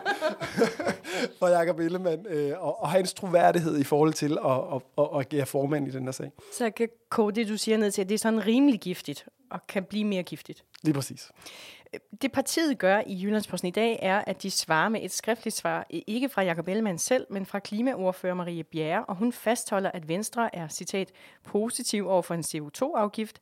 for 1.38 1.48
Jacob 1.48 1.78
Ellemann, 1.78 2.26
øh, 2.26 2.52
og, 2.58 2.82
og 2.82 2.90
hans 2.90 3.14
troværdighed 3.14 3.78
i 3.78 3.84
forhold 3.84 4.12
til 4.12 4.38
at, 4.44 4.50
at, 4.50 4.82
at, 4.98 5.08
at 5.14 5.20
agere 5.20 5.46
formand 5.46 5.88
i 5.88 5.90
den 5.90 6.04
her 6.04 6.12
sag. 6.12 6.30
Så 6.52 6.64
jeg 6.64 6.74
kan 6.74 6.88
kode 7.08 7.34
det, 7.34 7.48
du 7.48 7.56
siger 7.56 7.78
ned 7.78 7.90
til, 7.90 8.02
at 8.02 8.08
det 8.08 8.14
er 8.14 8.18
sådan 8.18 8.46
rimelig 8.46 8.80
giftigt, 8.80 9.26
og 9.50 9.66
kan 9.66 9.84
blive 9.84 10.04
mere 10.04 10.22
giftigt. 10.22 10.64
Lige 10.82 10.94
præcis. 10.94 11.30
Det 12.22 12.32
partiet 12.32 12.78
gør 12.78 13.02
i 13.06 13.22
Jyllandsposten 13.22 13.68
i 13.68 13.70
dag, 13.70 13.98
er, 14.02 14.18
at 14.26 14.42
de 14.42 14.50
svarer 14.50 14.88
med 14.88 15.00
et 15.02 15.10
skriftligt 15.10 15.56
svar, 15.56 15.86
ikke 15.90 16.28
fra 16.28 16.42
Jakob 16.42 16.68
Ellemann 16.68 16.98
selv, 16.98 17.26
men 17.30 17.46
fra 17.46 17.58
klimaordfører 17.58 18.34
Marie 18.34 18.64
Bjerre, 18.64 19.04
og 19.04 19.16
hun 19.16 19.32
fastholder, 19.32 19.90
at 19.90 20.08
Venstre 20.08 20.54
er, 20.56 20.68
citat, 20.68 21.12
positiv 21.44 22.08
over 22.08 22.22
for 22.22 22.34
en 22.34 22.40
CO2-afgift, 22.40 23.40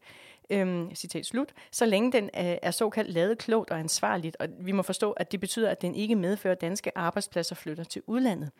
øhm, 0.50 0.94
citat 0.94 1.26
slut, 1.26 1.52
så 1.70 1.86
længe 1.86 2.12
den 2.12 2.30
er, 2.32 2.58
er 2.62 2.70
såkaldt 2.70 3.10
lavet 3.10 3.38
klogt 3.38 3.70
og 3.70 3.78
ansvarligt, 3.78 4.36
og 4.40 4.48
vi 4.60 4.72
må 4.72 4.82
forstå, 4.82 5.12
at 5.12 5.32
det 5.32 5.40
betyder, 5.40 5.70
at 5.70 5.82
den 5.82 5.94
ikke 5.94 6.16
medfører, 6.16 6.54
at 6.54 6.60
danske 6.60 6.98
arbejdspladser 6.98 7.54
flytter 7.54 7.84
til 7.84 8.02
udlandet. 8.06 8.50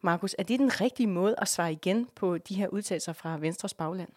Markus, 0.00 0.34
er 0.38 0.42
det 0.42 0.58
den 0.58 0.80
rigtige 0.80 1.06
måde 1.06 1.34
at 1.38 1.48
svare 1.48 1.72
igen 1.72 2.08
på 2.14 2.38
de 2.38 2.54
her 2.54 2.68
udtalelser 2.68 3.12
fra 3.12 3.38
Venstres 3.38 3.74
bagland? 3.74 4.08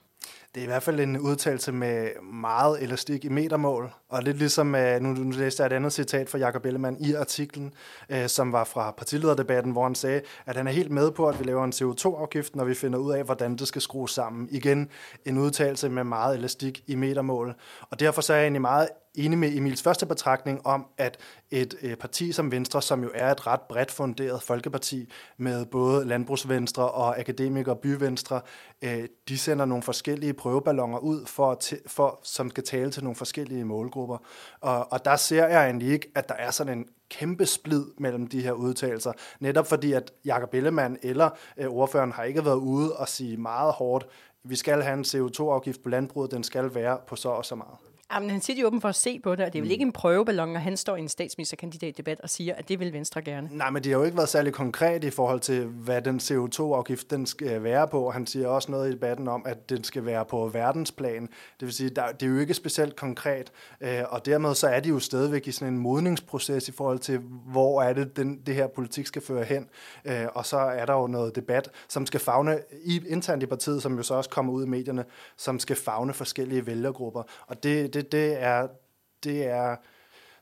Det 0.56 0.62
er 0.62 0.66
i 0.66 0.68
hvert 0.68 0.84
fald 0.84 1.00
en 1.00 1.20
udtalelse 1.20 1.72
med 1.72 2.10
meget 2.34 2.84
elastik 2.84 3.26
i 3.26 3.30
metermål, 3.30 3.92
og 4.10 4.24
lidt 4.24 4.38
ligesom, 4.38 4.76
øh, 4.76 5.02
nu, 5.02 5.10
nu 5.10 5.32
læste 5.32 5.64
jeg 5.64 5.68
et 5.68 5.76
andet 5.76 5.94
citat 5.94 6.30
fra 6.30 6.38
Jakob 6.38 6.66
Ellemann 6.66 6.98
i 7.00 7.14
artiklen, 7.14 7.74
øh, 8.10 8.28
som 8.28 8.52
var 8.52 8.64
fra 8.64 8.92
partilederdebatten, 8.92 9.72
hvor 9.72 9.84
han 9.84 9.96
sagde, 9.96 10.22
at 10.46 10.56
han 10.56 10.68
er 10.68 10.72
helt 10.72 10.92
med 10.92 11.12
på, 11.12 11.28
at 11.28 11.40
vi 11.40 11.44
laver 11.44 11.64
en 11.64 11.74
CO2-afgift, 11.74 12.56
når 12.56 12.64
vi 12.64 12.74
finder 12.74 13.00
ud 13.00 13.12
af, 13.12 13.24
hvordan 13.24 13.56
det 13.56 13.68
skal 13.68 13.82
skrues 13.82 14.12
sammen. 14.12 14.48
Igen 14.52 14.90
en 15.26 15.38
udtalelse 15.38 15.90
med 15.90 16.04
meget 16.04 16.38
elastik 16.38 16.84
i 16.88 16.96
metermål, 16.96 17.54
og 17.90 18.00
derfor 18.00 18.22
så 18.22 18.34
er 18.34 18.38
jeg 18.38 18.44
egentlig 18.44 18.62
meget 18.62 18.90
enig 19.18 19.38
med 19.38 19.56
Emils 19.56 19.82
første 19.82 20.06
betragtning 20.06 20.66
om, 20.66 20.86
at 20.98 21.18
et 21.52 21.76
øh, 21.82 21.96
parti 21.96 22.32
som 22.32 22.52
Venstre, 22.52 22.82
som 22.82 23.04
jo 23.04 23.10
er 23.14 23.32
et 23.32 23.48
ret 23.48 23.62
bredt 23.62 23.92
funderet 23.92 24.42
folkeparti 24.42 25.12
med 25.38 25.66
både 25.66 26.06
landbrugsvenstre 26.06 26.92
og 26.92 27.20
akademikere 27.20 27.76
og 27.76 27.80
byvenstre, 27.80 28.42
øh, 28.82 29.08
de 29.30 29.38
sender 29.38 29.66
nogle 29.66 29.84
forskellige 29.84 30.34
prøveballoner 30.34 30.98
ud, 30.98 31.26
for, 31.26 31.60
for, 31.88 32.20
som 32.24 32.50
skal 32.50 32.64
tale 32.64 32.92
til 32.92 33.04
nogle 33.04 33.16
forskellige 33.16 33.66
målgrupper. 33.66 34.18
Og, 34.62 34.92
og 34.92 35.06
der 35.06 35.16
ser 35.16 35.48
jeg 35.48 35.66
egentlig 35.66 35.92
ikke, 35.92 36.12
at 36.16 36.30
der 36.30 36.36
er 36.36 36.52
sådan 36.52 36.78
en 36.78 36.86
kæmpe 37.10 37.46
splid 37.46 37.86
mellem 37.98 38.28
de 38.28 38.42
her 38.42 38.52
udtalelser. 38.52 39.12
Netop 39.40 39.68
fordi, 39.68 39.94
at 39.94 40.12
Jakob 40.26 40.54
Ellemann 40.54 40.98
eller 41.02 41.30
øh, 41.58 41.68
ordføreren 41.68 42.12
har 42.12 42.24
ikke 42.24 42.46
været 42.46 42.56
ude 42.56 42.96
og 42.96 43.08
sige 43.08 43.38
meget 43.38 43.74
hårdt, 43.74 44.08
vi 44.44 44.56
skal 44.56 44.82
have 44.82 44.94
en 44.94 45.06
CO2-afgift 45.06 45.84
på 45.84 45.90
landbruget, 45.90 46.32
den 46.32 46.44
skal 46.44 46.76
være 46.76 46.98
på 47.08 47.16
så 47.16 47.30
og 47.30 47.46
så 47.46 47.56
meget. 47.56 47.78
Jamen, 48.14 48.30
han 48.30 48.42
siger 48.42 48.62
jo 48.62 48.68
åben 48.68 48.82
for 48.82 48.90
at 48.90 48.96
se 48.96 49.20
på 49.20 49.36
det, 49.36 49.46
og 49.46 49.54
det 49.54 49.60
er 49.60 49.62
vel 49.62 49.68
mm. 49.68 49.72
ikke 49.72 49.82
en 49.82 49.92
prøveballon, 49.92 50.50
når 50.50 50.60
han 50.60 50.78
står 50.78 50.96
i 50.96 51.00
en 51.00 51.10
statsministerkandidatdebat 51.10 52.22
og 52.22 52.30
siger, 52.30 52.56
at 52.56 52.70
det 52.70 52.80
vil 52.80 52.94
Venstre 52.94 53.22
gerne. 53.22 53.50
Nej, 53.52 53.70
men 53.70 53.84
det 53.84 53.92
har 53.92 54.00
jo 54.00 54.06
ikke 54.06 54.18
været 54.18 54.30
særlig 54.30 54.54
konkret 54.54 55.04
i 55.04 55.10
forhold 55.10 55.40
til, 55.40 55.66
hvad 55.66 56.02
den 56.02 56.20
CO2-afgift 56.20 57.10
den 57.10 57.26
skal 57.26 57.64
være 57.64 57.88
på. 57.88 58.12
Han 58.12 58.28
siger 58.28 58.48
også 58.48 58.72
noget 58.72 58.90
i 58.90 58.92
debatten 58.92 59.28
om, 59.28 59.44
at 59.46 59.70
den 59.70 59.84
skal 59.84 60.06
være 60.06 60.26
på 60.26 60.48
verdensplan. 60.48 61.22
Det 61.22 61.66
vil 61.66 61.74
sige, 61.74 61.90
der, 61.90 62.12
det 62.12 62.26
er 62.26 62.30
jo 62.30 62.38
ikke 62.38 62.54
specielt 62.54 62.96
konkret, 62.96 63.52
øh, 63.82 64.02
og 64.10 64.26
dermed 64.26 64.56
så 64.56 64.68
er 64.68 64.80
de 64.80 64.90
jo 64.90 65.00
stadigvæk 65.00 65.48
i 65.48 65.52
sådan 65.52 65.74
en 65.74 65.80
modningsproces 65.80 66.68
i 66.70 66.72
forhold 66.72 67.00
til, 67.00 67.20
hvor 67.46 67.82
er 67.82 67.94
det, 67.94 68.18
den, 68.18 68.42
det 68.46 68.56
her 68.56 68.68
politik 68.68 69.08
skal 69.08 69.22
føre 69.22 69.44
hen. 69.44 69.70
Øh, 70.06 70.26
og 70.34 70.46
så 70.46 70.58
er 70.58 70.86
der 70.86 70.94
jo 70.94 71.08
noget 71.08 71.36
debat, 71.36 71.70
som 71.88 72.06
skal 72.06 72.20
fagne 72.20 72.60
i, 72.84 73.02
internt 73.08 73.44
i 73.44 73.46
partiet, 73.46 73.82
som 73.82 73.98
jo 73.98 74.04
så 74.04 74.14
også 74.14 74.30
kommer 74.30 74.54
ud 74.54 74.66
i 74.66 74.68
medierne, 74.68 75.06
som 75.38 75.60
skal 75.60 75.76
fagne 75.76 76.14
forskellige 76.14 76.68
vælgergrupper. 76.68 77.24
Og 77.48 77.64
det, 77.64 77.94
det, 77.96 78.05
det 78.12 78.42
er, 78.42 78.68
det 79.24 79.46
er 79.46 79.76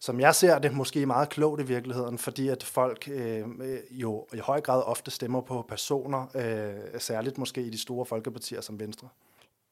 som 0.03 0.19
jeg 0.19 0.35
ser 0.35 0.59
det, 0.59 0.73
måske 0.73 1.05
meget 1.05 1.29
klogt 1.29 1.61
i 1.61 1.65
virkeligheden, 1.65 2.17
fordi 2.17 2.47
at 2.47 2.63
folk 2.63 3.09
øh, 3.11 3.43
jo 3.91 4.27
i 4.33 4.37
høj 4.37 4.61
grad 4.61 4.83
ofte 4.85 5.11
stemmer 5.11 5.41
på 5.41 5.65
personer, 5.69 6.27
øh, 6.35 6.99
særligt 6.99 7.37
måske 7.37 7.61
i 7.61 7.69
de 7.69 7.77
store 7.81 8.05
folkepartier 8.05 8.61
som 8.61 8.79
Venstre. 8.79 9.07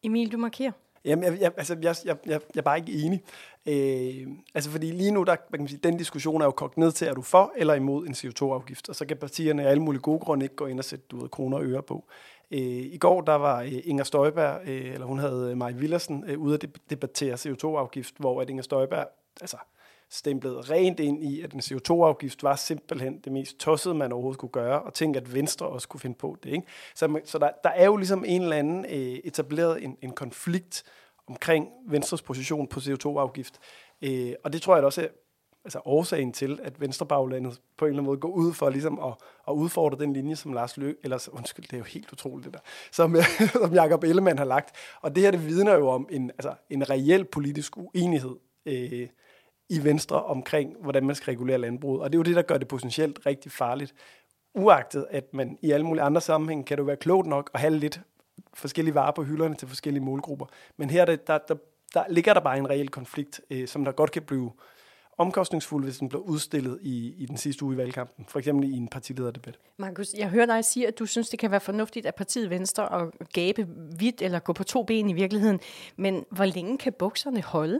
Emil, 0.04 0.32
du 0.32 0.38
markerer. 0.38 0.72
Jamen, 1.06 1.24
jeg, 1.24 1.42
jeg, 1.42 1.52
altså, 1.58 1.78
jeg, 1.82 1.96
jeg, 2.06 2.18
jeg, 2.26 2.42
jeg 2.56 2.60
er 2.60 2.62
bare 2.62 2.78
ikke 2.78 2.92
enig. 2.92 3.24
Øh, 3.66 4.28
altså, 4.56 4.72
fordi 4.72 4.92
lige 4.92 5.12
nu, 5.12 5.24
der, 5.24 5.36
hvad 5.50 5.58
kan 5.58 5.60
man 5.60 5.68
sige, 5.68 5.80
den 5.84 5.98
diskussion 5.98 6.42
er 6.42 6.46
jo 6.46 6.52
kogt 6.52 6.78
ned 6.78 6.92
til, 6.92 7.08
er 7.08 7.14
du 7.14 7.22
for 7.22 7.54
eller 7.56 7.74
imod 7.74 8.08
en 8.08 8.14
CO2-afgift? 8.14 8.90
Og 8.90 8.96
så 8.96 9.06
kan 9.06 9.18
partierne 9.18 9.64
af 9.64 9.70
alle 9.70 9.84
mulige 9.84 10.02
gode 10.02 10.20
grunde 10.20 10.46
ikke 10.46 10.56
gå 10.56 10.66
ind 10.66 10.80
og 10.80 10.86
sætte 10.86 11.06
du 11.12 11.22
ved, 11.22 11.30
kroner 11.30 11.58
og 11.58 11.64
øre 11.64 11.84
på. 11.84 12.06
Øh, 12.51 12.60
I 12.93 12.98
går 12.98 13.22
der 13.22 13.36
var 13.36 13.62
øh, 13.62 13.79
Inger 13.84 14.03
Støjberg, 14.03 14.62
øh, 14.67 14.93
eller 14.93 15.05
hun 15.05 15.20
havde 15.20 15.51
øh, 15.51 15.58
Maja 15.58 15.75
Villersen, 15.75 16.24
øh, 16.27 16.39
ude 16.39 16.53
at 16.53 16.65
debattere 16.89 17.34
CO2-afgift, 17.34 18.13
hvor 18.17 18.41
at 18.41 18.50
Inger 18.50 18.63
Støjberg 18.63 19.08
altså, 19.41 19.58
stemplede 20.10 20.62
rent 20.62 21.00
ind 21.00 21.24
i, 21.24 21.41
at 21.41 21.53
en 21.53 21.60
CO2-afgift 21.60 22.43
var 22.43 22.55
simpelthen 22.55 23.20
det 23.20 23.31
mest 23.31 23.58
tossede, 23.58 23.96
man 23.96 24.12
overhovedet 24.12 24.39
kunne 24.39 24.50
gøre, 24.50 24.81
og 24.81 24.93
tænkte, 24.93 25.20
at 25.20 25.34
Venstre 25.34 25.67
også 25.67 25.88
kunne 25.88 26.00
finde 26.00 26.15
på 26.15 26.38
det. 26.43 26.50
Ikke? 26.50 26.67
Så, 26.96 27.20
så 27.25 27.38
der, 27.38 27.50
der 27.63 27.70
er 27.70 27.86
jo 27.86 27.96
ligesom 27.96 28.24
en 28.27 28.41
eller 28.41 28.55
anden 28.55 28.86
øh, 28.86 29.20
etableret 29.24 29.84
en, 29.84 29.98
en 30.01 30.12
konflikt 30.12 30.84
omkring 31.27 31.70
Venstres 31.88 32.22
position 32.22 32.67
på 32.67 32.79
CO2-afgift. 32.79 33.60
Øh, 34.01 34.34
og 34.43 34.53
det 34.53 34.62
tror 34.62 34.75
jeg 34.75 34.86
også 34.86 35.01
er 35.01 35.08
altså 35.65 35.82
årsagen 35.86 36.34
til, 36.34 36.60
at 36.63 36.82
Venstrebaglandet 36.82 37.62
på 37.77 37.86
en 37.86 37.89
eller 37.89 38.00
anden 38.00 38.06
måde 38.06 38.18
går 38.18 38.30
ud 38.30 38.53
for 38.53 38.70
ligesom 38.70 39.00
at, 39.00 39.13
at 39.48 39.53
udfordre 39.53 39.98
den 39.98 40.13
linje, 40.13 40.36
som 40.36 40.53
Lars 40.53 40.77
Løkke, 40.77 41.00
eller 41.03 41.30
undskyld, 41.32 41.65
det 41.65 41.74
er 41.74 41.77
jo 41.77 41.84
helt 41.84 42.13
utroligt 42.13 42.46
det 42.46 42.53
der, 42.53 42.60
som, 42.91 43.15
som 43.53 43.74
Jacob 43.74 44.03
Ellemann 44.03 44.38
har 44.38 44.46
lagt. 44.46 44.75
Og 45.01 45.15
det 45.15 45.24
her, 45.24 45.32
det 45.32 45.48
vidner 45.48 45.74
jo 45.74 45.89
om 45.89 46.08
en, 46.12 46.32
altså, 46.32 46.53
en 46.70 46.89
reel 46.89 47.25
politisk 47.25 47.77
uenighed 47.77 48.36
øh, 48.65 49.08
i 49.70 49.84
Venstre 49.84 50.24
omkring, 50.24 50.75
hvordan 50.82 51.06
man 51.06 51.15
skal 51.15 51.32
regulere 51.32 51.58
landbruget. 51.58 52.01
Og 52.01 52.12
det 52.12 52.15
er 52.15 52.20
jo 52.20 52.24
det, 52.24 52.36
der 52.36 52.41
gør 52.41 52.58
det 52.58 52.68
potentielt 52.68 53.20
rigtig 53.25 53.51
farligt. 53.51 53.94
Uagtet, 54.53 55.08
at 55.10 55.34
man 55.34 55.58
i 55.62 55.72
alle 55.72 55.86
mulige 55.86 56.03
andre 56.03 56.22
sammenhænge 56.22 56.63
kan 56.63 56.77
det 56.77 56.88
være 56.88 56.96
klogt 56.96 57.27
nok 57.27 57.50
at 57.53 57.60
have 57.60 57.77
lidt 57.77 58.01
forskellige 58.53 58.96
varer 58.96 59.12
på 59.12 59.24
hylderne 59.24 59.56
til 59.56 59.68
forskellige 59.68 60.03
målgrupper. 60.03 60.46
Men 60.77 60.89
her 60.89 61.06
der, 61.06 61.15
der, 61.15 61.38
der, 61.38 61.56
der 61.94 62.03
ligger 62.10 62.34
der 62.34 62.41
bare 62.41 62.58
en 62.58 62.70
reel 62.70 62.89
konflikt, 62.89 63.41
øh, 63.50 63.68
som 63.68 63.86
der 63.86 63.91
godt 63.91 64.12
kan 64.12 64.22
blive 64.22 64.51
omkostningsfuld, 65.22 65.84
hvis 65.84 65.98
den 65.98 66.10
bliver 66.10 66.22
udstillet 66.22 66.80
i, 66.82 67.13
i 67.18 67.25
den 67.25 67.38
sidste 67.38 67.66
uge 67.66 67.74
i 67.74 67.78
valgkampen, 67.78 68.25
for 68.28 68.40
eksempel 68.40 68.70
i 68.70 68.78
en 68.78 68.88
partilederdebat. 68.88 69.60
Markus, 69.78 70.13
jeg 70.18 70.30
hører 70.30 70.46
dig 70.46 70.66
sige, 70.66 70.88
at 70.88 71.00
du 71.00 71.06
synes, 71.06 71.30
det 71.30 71.40
kan 71.40 71.51
være 71.51 71.60
fornuftigt 71.60 72.06
at 72.06 72.16
partiet 72.16 72.50
Venstre 72.50 72.88
og 72.88 73.13
gabe 73.34 73.68
vidt 74.00 74.22
eller 74.22 74.40
gå 74.40 74.54
på 74.54 74.63
to 74.63 74.84
ben 74.84 75.10
i 75.10 75.13
virkeligheden, 75.13 75.60
men 75.96 76.25
hvor 76.32 76.46
længe 76.46 76.78
kan 76.78 76.94
bukserne 76.94 77.42
holde? 77.42 77.80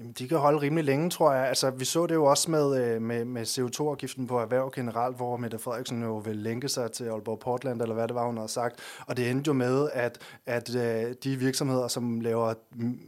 Jamen, 0.00 0.12
de 0.12 0.28
kan 0.28 0.38
holde 0.38 0.60
rimelig 0.60 0.84
længe, 0.84 1.10
tror 1.10 1.32
jeg. 1.32 1.48
Altså, 1.48 1.70
vi 1.70 1.84
så 1.84 2.06
det 2.06 2.14
jo 2.14 2.24
også 2.24 2.50
med, 2.50 2.84
øh, 2.84 3.02
med, 3.02 3.24
med 3.24 3.42
CO2-afgiften 3.42 4.26
på 4.26 4.38
erhverv 4.38 4.72
generelt, 4.74 5.16
hvor 5.16 5.36
Mette 5.36 5.58
Frederiksen 5.58 6.02
jo 6.02 6.16
vil 6.16 6.36
lænke 6.36 6.68
sig 6.68 6.92
til 6.92 7.04
Aalborg 7.04 7.38
Portland, 7.38 7.82
eller 7.82 7.94
hvad 7.94 8.08
det 8.08 8.14
var, 8.14 8.26
hun 8.26 8.36
havde 8.36 8.48
sagt. 8.48 8.80
Og 9.06 9.16
det 9.16 9.30
endte 9.30 9.48
jo 9.48 9.52
med, 9.52 9.88
at, 9.92 10.18
at 10.46 10.74
øh, 10.74 11.14
de 11.24 11.36
virksomheder, 11.36 11.88
som 11.88 12.20
laver 12.20 12.54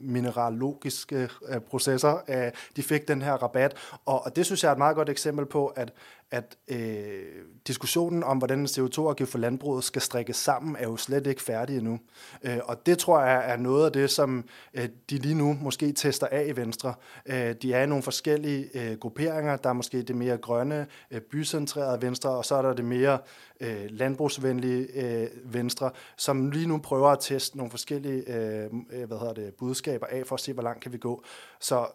mineralogiske 0.00 1.28
øh, 1.48 1.60
processer, 1.60 2.50
de 2.76 2.82
fik 2.82 3.08
den 3.08 3.22
her 3.22 3.32
rabat. 3.32 3.76
Og, 4.06 4.24
og 4.24 4.36
det 4.36 4.46
synes 4.46 4.62
jeg 4.62 4.68
er 4.68 4.72
et 4.72 4.78
meget 4.78 4.96
godt 4.96 5.08
eksempel 5.08 5.46
på, 5.46 5.66
at, 5.66 5.92
at 6.32 6.56
øh, 6.68 7.22
diskussionen 7.66 8.24
om, 8.24 8.38
hvordan 8.38 8.58
en 8.58 8.66
CO2-afgift 8.66 9.30
for 9.30 9.38
landbruget 9.38 9.84
skal 9.84 10.02
strikkes 10.02 10.36
sammen, 10.36 10.76
er 10.76 10.82
jo 10.84 10.96
slet 10.96 11.26
ikke 11.26 11.42
færdig 11.42 11.76
endnu. 11.76 11.98
Øh, 12.42 12.58
og 12.64 12.86
det 12.86 12.98
tror 12.98 13.22
jeg 13.22 13.50
er 13.52 13.56
noget 13.56 13.86
af 13.86 13.92
det, 13.92 14.10
som 14.10 14.44
øh, 14.74 14.88
de 15.10 15.18
lige 15.18 15.34
nu 15.34 15.58
måske 15.60 15.92
tester 15.92 16.26
af 16.26 16.46
i 16.48 16.56
Venstre. 16.56 16.94
Øh, 17.26 17.54
de 17.62 17.72
er 17.72 17.82
i 17.82 17.86
nogle 17.86 18.02
forskellige 18.02 18.68
øh, 18.74 18.98
grupperinger. 18.98 19.56
Der 19.56 19.68
er 19.68 19.72
måske 19.72 20.02
det 20.02 20.16
mere 20.16 20.36
grønne, 20.36 20.86
øh, 21.10 21.20
bycentrerede 21.20 22.02
Venstre, 22.02 22.30
og 22.30 22.44
så 22.44 22.54
er 22.54 22.62
der 22.62 22.74
det 22.74 22.84
mere 22.84 23.18
øh, 23.60 23.84
landbrugsvenlige 23.88 24.86
øh, 24.94 25.28
Venstre, 25.44 25.90
som 26.16 26.50
lige 26.50 26.66
nu 26.66 26.78
prøver 26.78 27.08
at 27.08 27.18
teste 27.20 27.56
nogle 27.56 27.70
forskellige 27.70 28.34
øh, 28.36 28.70
øh 28.92 29.06
hvad 29.06 29.18
hedder 29.18 29.34
det, 29.34 29.54
budskaber 29.54 30.06
af, 30.06 30.26
for 30.26 30.34
at 30.34 30.40
se, 30.40 30.52
hvor 30.52 30.62
langt 30.62 30.82
kan 30.82 30.92
vi 30.92 30.98
gå. 30.98 31.24
Så 31.60 31.86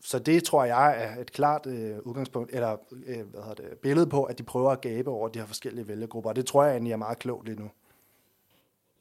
så 0.00 0.18
det 0.18 0.44
tror 0.44 0.64
jeg 0.64 1.04
er 1.04 1.20
et 1.20 1.32
klart 1.32 1.66
øh, 1.66 1.98
udgangspunkt, 2.02 2.50
eller 2.52 2.76
øh, 3.06 3.30
hvad 3.30 3.40
hedder 3.40 3.54
det, 3.54 3.78
billede 3.82 4.06
på, 4.06 4.22
at 4.22 4.38
de 4.38 4.42
prøver 4.42 4.70
at 4.70 4.80
gabe 4.80 5.10
over 5.10 5.28
de 5.28 5.38
her 5.38 5.46
forskellige 5.46 5.88
vælgergrupper, 5.88 6.30
og 6.30 6.36
det 6.36 6.46
tror 6.46 6.64
jeg 6.64 6.72
egentlig 6.72 6.92
er 6.92 6.96
meget 6.96 7.18
klogt 7.18 7.46
lige 7.48 7.60
nu. 7.60 7.70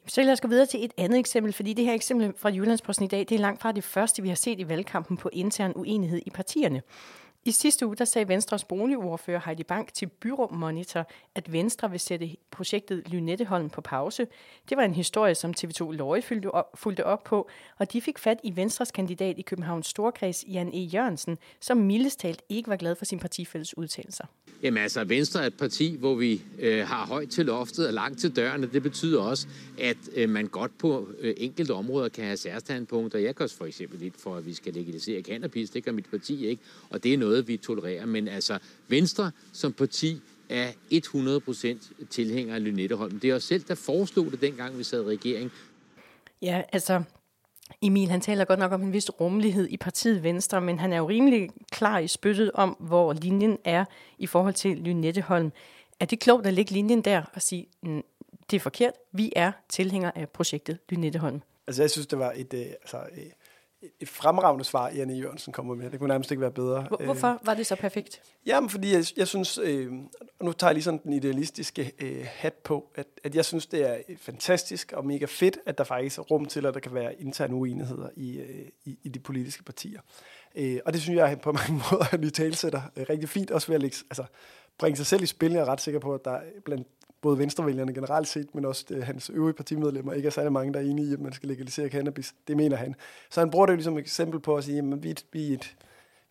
Så 0.08 0.22
lad 0.22 0.34
os 0.34 0.42
gå 0.42 0.48
videre 0.48 0.66
til 0.66 0.86
et 0.86 0.94
andet 0.98 1.20
eksempel, 1.20 1.54
fordi 1.54 1.74
det 1.74 1.86
her 1.86 1.94
eksempel 1.94 2.34
fra 2.38 2.50
Jyllandsposten 2.50 3.06
i 3.06 3.08
dag, 3.08 3.20
det 3.20 3.32
er 3.32 3.40
langt 3.40 3.62
fra 3.62 3.72
det 3.72 3.84
første, 3.84 4.22
vi 4.22 4.28
har 4.28 4.36
set 4.36 4.60
i 4.60 4.68
valgkampen 4.68 5.18
på 5.18 5.30
intern 5.34 5.74
uenighed 5.76 6.22
i 6.26 6.30
partierne. 6.30 6.82
I 7.48 7.52
sidste 7.52 7.86
uge 7.88 7.96
der 7.96 8.06
sagde 8.06 8.28
Venstres 8.28 8.64
boligordfører 8.64 9.42
Heidi 9.46 9.64
Bank 9.64 9.94
til 9.94 10.06
Byrum 10.06 10.54
Monitor, 10.54 11.08
at 11.36 11.52
Venstre 11.52 11.92
vil 11.92 12.00
sætte 12.00 12.36
projektet 12.52 13.04
Lynetteholm 13.10 13.70
på 13.70 13.82
pause. 13.82 14.28
Det 14.70 14.78
var 14.78 14.84
en 14.84 14.94
historie, 14.94 15.36
som 15.36 15.54
TV2 15.60 15.92
Løje 15.92 16.22
fulgte 16.76 17.06
op 17.06 17.24
på, 17.24 17.50
og 17.78 17.94
de 17.94 18.02
fik 18.02 18.18
fat 18.18 18.38
i 18.44 18.56
Venstres 18.56 18.92
kandidat 18.92 19.38
i 19.38 19.42
Københavns 19.42 19.88
Storkreds, 19.88 20.46
Jan 20.48 20.74
E. 20.74 20.78
Jørgensen, 20.78 21.38
som 21.62 21.78
mildest 21.78 22.20
talt 22.20 22.42
ikke 22.50 22.70
var 22.70 22.76
glad 22.76 22.96
for 22.96 23.06
sin 23.06 23.20
partifælles 23.20 23.78
udtalelser. 23.78 24.26
Jamen 24.64 24.84
altså, 24.84 25.04
Venstre 25.04 25.42
er 25.42 25.48
et 25.48 25.58
parti, 25.58 25.96
hvor 26.00 26.16
vi 26.16 26.42
øh, 26.60 26.88
har 26.88 27.06
højt 27.06 27.30
til 27.30 27.46
loftet 27.46 27.88
og 27.88 27.94
langt 27.94 28.20
til 28.20 28.36
dørene. 28.36 28.70
Det 28.74 28.84
betyder 28.84 29.22
også, 29.22 29.48
at 29.80 29.98
øh, 30.16 30.30
man 30.30 30.48
godt 30.48 30.78
på 30.78 31.08
øh, 31.20 31.34
enkelte 31.38 31.72
områder 31.72 32.10
kan 32.10 32.24
have 32.24 32.38
særstandpunkter. 32.38 33.20
Jeg 33.20 33.36
kan 33.36 33.50
for 33.50 33.66
eksempel 33.66 34.00
lidt 34.00 34.22
for, 34.22 34.36
at 34.36 34.46
vi 34.46 34.54
skal 34.54 34.74
legalisere 34.74 35.22
cannabis. 35.22 35.70
Det 35.70 35.86
gør 35.86 35.92
mit 35.92 36.10
parti 36.10 36.46
ikke, 36.46 36.64
og 36.90 37.04
det 37.04 37.14
er 37.14 37.18
noget, 37.18 37.37
noget, 37.38 37.48
vi 37.48 37.58
tolererer. 37.58 38.06
Men 38.06 38.28
altså, 38.28 38.60
Venstre 38.88 39.32
som 39.54 39.74
parti 39.74 40.22
er 40.50 40.72
100% 40.94 42.06
tilhænger 42.10 42.56
af 42.56 42.64
Lynetteholm. 42.64 43.20
Det 43.20 43.30
er 43.30 43.36
os 43.36 43.44
selv, 43.44 43.64
der 43.68 43.76
foreslog 43.76 44.32
det, 44.32 44.42
dengang 44.42 44.78
vi 44.78 44.84
sad 44.84 45.04
i 45.04 45.06
regering. 45.06 45.52
Ja, 46.42 46.62
altså, 46.72 47.04
Emil, 47.82 48.10
han 48.10 48.22
taler 48.22 48.46
godt 48.46 48.60
nok 48.60 48.72
om 48.72 48.82
en 48.82 48.94
vis 48.94 49.10
rummelighed 49.10 49.68
i 49.70 49.78
partiet 49.78 50.24
Venstre, 50.24 50.62
men 50.62 50.80
han 50.80 50.94
er 50.94 50.98
jo 50.98 51.10
rimelig 51.10 51.50
klar 51.72 52.00
i 52.00 52.08
spyttet 52.08 52.52
om, 52.54 52.70
hvor 52.80 53.14
linjen 53.14 53.58
er 53.64 53.86
i 54.18 54.28
forhold 54.28 54.54
til 54.54 54.78
Lynetteholm. 54.78 55.52
Er 56.00 56.06
det 56.06 56.20
klogt 56.20 56.48
at 56.48 56.54
lægge 56.54 56.72
linjen 56.72 57.02
der 57.02 57.24
og 57.34 57.42
sige, 57.42 57.68
det 58.52 58.56
er 58.56 58.60
forkert, 58.60 58.94
vi 59.12 59.34
er 59.36 59.52
tilhængere 59.70 60.18
af 60.18 60.30
projektet 60.30 60.78
Lynetteholm? 60.90 61.42
Altså, 61.68 61.84
jeg 61.84 61.92
synes, 61.92 62.08
det 62.08 62.20
var 62.20 62.34
et, 62.36 62.54
øh, 62.54 62.60
altså, 62.60 62.98
øh, 62.98 63.24
et 64.00 64.10
fremragende 64.10 64.66
svar, 64.66 64.90
Janne 64.90 65.14
Jørgensen 65.14 65.54
kommer 65.54 65.76
med. 65.76 65.90
Det 65.90 66.00
kunne 66.00 66.08
nærmest 66.08 66.32
ikke 66.32 66.42
være 66.42 66.52
bedre. 66.52 66.88
Hvorfor 67.04 67.40
var 67.44 67.54
det 67.54 67.66
så 67.66 67.76
perfekt? 67.76 68.22
Jamen, 68.46 68.70
fordi 68.70 68.94
jeg, 68.94 69.06
jeg 69.18 69.28
synes, 69.28 69.58
øh, 69.58 69.94
og 70.40 70.46
nu 70.46 70.52
tager 70.52 70.70
jeg 70.70 70.76
lige 70.76 70.84
sådan 70.84 71.00
den 71.04 71.14
idealistiske 71.14 71.92
øh, 72.00 72.26
hat 72.30 72.54
på, 72.54 72.92
at, 72.96 73.08
at 73.24 73.36
jeg 73.36 73.46
synes, 73.46 73.66
det 73.66 73.90
er 73.90 73.98
fantastisk 74.18 74.92
og 74.92 75.06
mega 75.06 75.26
fedt, 75.26 75.58
at 75.66 75.78
der 75.78 75.84
faktisk 75.84 76.18
er 76.18 76.22
rum 76.22 76.46
til, 76.46 76.66
at 76.66 76.74
der 76.74 76.80
kan 76.80 76.94
være 76.94 77.22
interne 77.22 77.56
uenigheder 77.56 78.10
i, 78.16 78.38
øh, 78.38 78.66
i, 78.86 79.00
i 79.04 79.10
de 79.10 79.20
politiske 79.20 79.64
partier. 79.64 80.00
Øh, 80.56 80.80
og 80.86 80.94
det 80.94 81.02
synes 81.02 81.18
jeg 81.18 81.40
på 81.42 81.52
mange 81.60 81.74
måder, 81.74 82.14
at 82.14 82.22
vi 82.22 82.30
talsætter 82.30 82.82
øh, 82.96 83.06
rigtig 83.10 83.30
fint, 83.30 83.52
også 83.52 83.68
ved 83.68 83.76
at 83.76 83.82
lægge, 83.82 83.98
altså, 84.10 84.24
bringe 84.78 84.98
sig 84.98 85.06
selv 85.06 85.24
i 85.24 85.26
spil. 85.26 85.52
Jeg 85.52 85.62
er 85.62 85.66
ret 85.66 85.82
sikker 85.82 86.00
på, 86.00 86.14
at 86.14 86.26
der 86.26 86.40
blandt 86.66 86.88
både 87.22 87.38
venstrevælgerne 87.38 87.94
generelt 87.94 88.28
set, 88.28 88.56
men 88.56 88.66
også 88.66 88.86
øh, 88.90 89.04
hans 89.04 89.32
øvrige 89.34 89.54
partimedlemmer, 89.54 90.14
ikke 90.14 90.28
er 90.28 90.32
særlig 90.32 90.52
mange, 90.52 90.74
der 90.74 90.80
er 90.80 90.84
enige 90.84 91.10
i, 91.10 91.14
at 91.14 91.20
man 91.20 91.34
skal 91.34 91.50
legalisere 91.50 91.90
cannabis. 91.90 92.36
Det 92.48 92.58
mener 92.58 92.78
han. 92.78 92.96
Så 93.30 93.40
han 93.40 93.52
bruger 93.52 93.66
det 93.66 93.74
jo 93.74 93.76
ligesom 93.76 93.98
et 93.98 94.02
eksempel 94.02 94.40
på 94.40 94.56
at 94.56 94.64
sige, 94.64 94.78
at 94.78 95.04
vi, 95.04 95.16
vi, 95.34 95.50
er 95.50 95.54
et, 95.54 95.76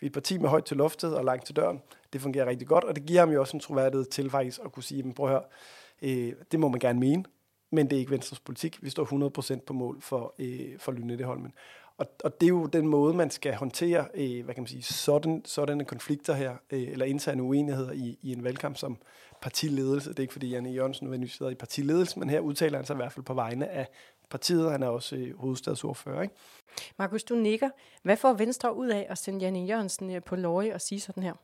vi 0.00 0.06
er 0.06 0.10
et 0.10 0.12
parti 0.12 0.38
med 0.38 0.48
højt 0.48 0.64
til 0.64 0.76
loftet 0.76 1.16
og 1.16 1.24
langt 1.24 1.46
til 1.46 1.56
døren. 1.56 1.82
Det 2.12 2.20
fungerer 2.20 2.46
rigtig 2.46 2.68
godt, 2.68 2.84
og 2.84 2.96
det 2.96 3.06
giver 3.06 3.20
ham 3.20 3.30
jo 3.30 3.40
også 3.40 3.56
en 3.56 3.60
troværdighed 3.60 4.06
til 4.06 4.30
faktisk 4.30 4.60
at 4.64 4.72
kunne 4.72 4.82
sige, 4.82 5.14
prøv 5.14 5.26
at 5.26 5.32
høre, 5.32 5.42
øh, 6.02 6.32
det 6.52 6.60
må 6.60 6.68
man 6.68 6.80
gerne 6.80 7.00
mene, 7.00 7.24
men 7.70 7.90
det 7.90 7.96
er 7.96 8.00
ikke 8.00 8.10
Venstres 8.10 8.40
politik. 8.40 8.78
Vi 8.82 8.90
står 8.90 9.04
100% 9.56 9.64
på 9.66 9.72
mål 9.72 10.02
for, 10.02 10.34
øh, 10.38 10.78
for 10.78 10.92
Lynetteholmen. 10.92 11.52
Og, 11.98 12.06
og 12.24 12.40
det 12.40 12.46
er 12.46 12.50
jo 12.50 12.66
den 12.66 12.88
måde, 12.88 13.14
man 13.14 13.30
skal 13.30 13.54
håndtere 13.54 14.06
øh, 14.14 14.44
hvad 14.44 14.54
kan 14.54 14.62
man 14.62 14.68
sige, 14.68 14.82
sådan, 14.82 15.42
sådanne 15.44 15.84
konflikter 15.84 16.34
her, 16.34 16.56
øh, 16.70 16.82
eller 16.82 17.06
interne 17.06 17.42
uenigheder 17.42 17.92
i, 17.92 18.18
i 18.22 18.32
en 18.32 18.44
valgkamp 18.44 18.76
som 18.76 18.98
partiledelse. 19.42 20.10
Det 20.10 20.18
er 20.18 20.22
ikke, 20.22 20.32
fordi 20.32 20.48
Janne 20.48 20.70
Jørgensen 20.70 21.04
nødvendigvis 21.04 21.34
sidder 21.36 21.52
i 21.52 21.54
partiledelse, 21.54 22.18
men 22.18 22.30
her 22.30 22.40
udtaler 22.40 22.78
han 22.78 22.86
sig 22.86 22.94
i 22.94 22.96
hvert 22.96 23.12
fald 23.12 23.24
på 23.24 23.34
vegne 23.34 23.68
af 23.68 23.88
partiet. 24.30 24.70
Han 24.70 24.82
er 24.82 24.88
også 24.88 25.16
øh, 25.16 25.38
hovedstadsordfører. 25.38 26.22
Ikke? 26.22 26.34
Markus, 26.98 27.24
du 27.24 27.34
nikker. 27.34 27.70
Hvad 28.02 28.16
får 28.16 28.32
Venstre 28.32 28.76
ud 28.76 28.88
af 28.88 29.06
at 29.08 29.18
sende 29.18 29.40
Janne 29.40 29.66
Jørgensen 29.66 30.10
øh, 30.14 30.22
på 30.22 30.36
løje 30.36 30.74
og 30.74 30.80
sige 30.80 31.00
sådan 31.00 31.22
her? 31.22 31.34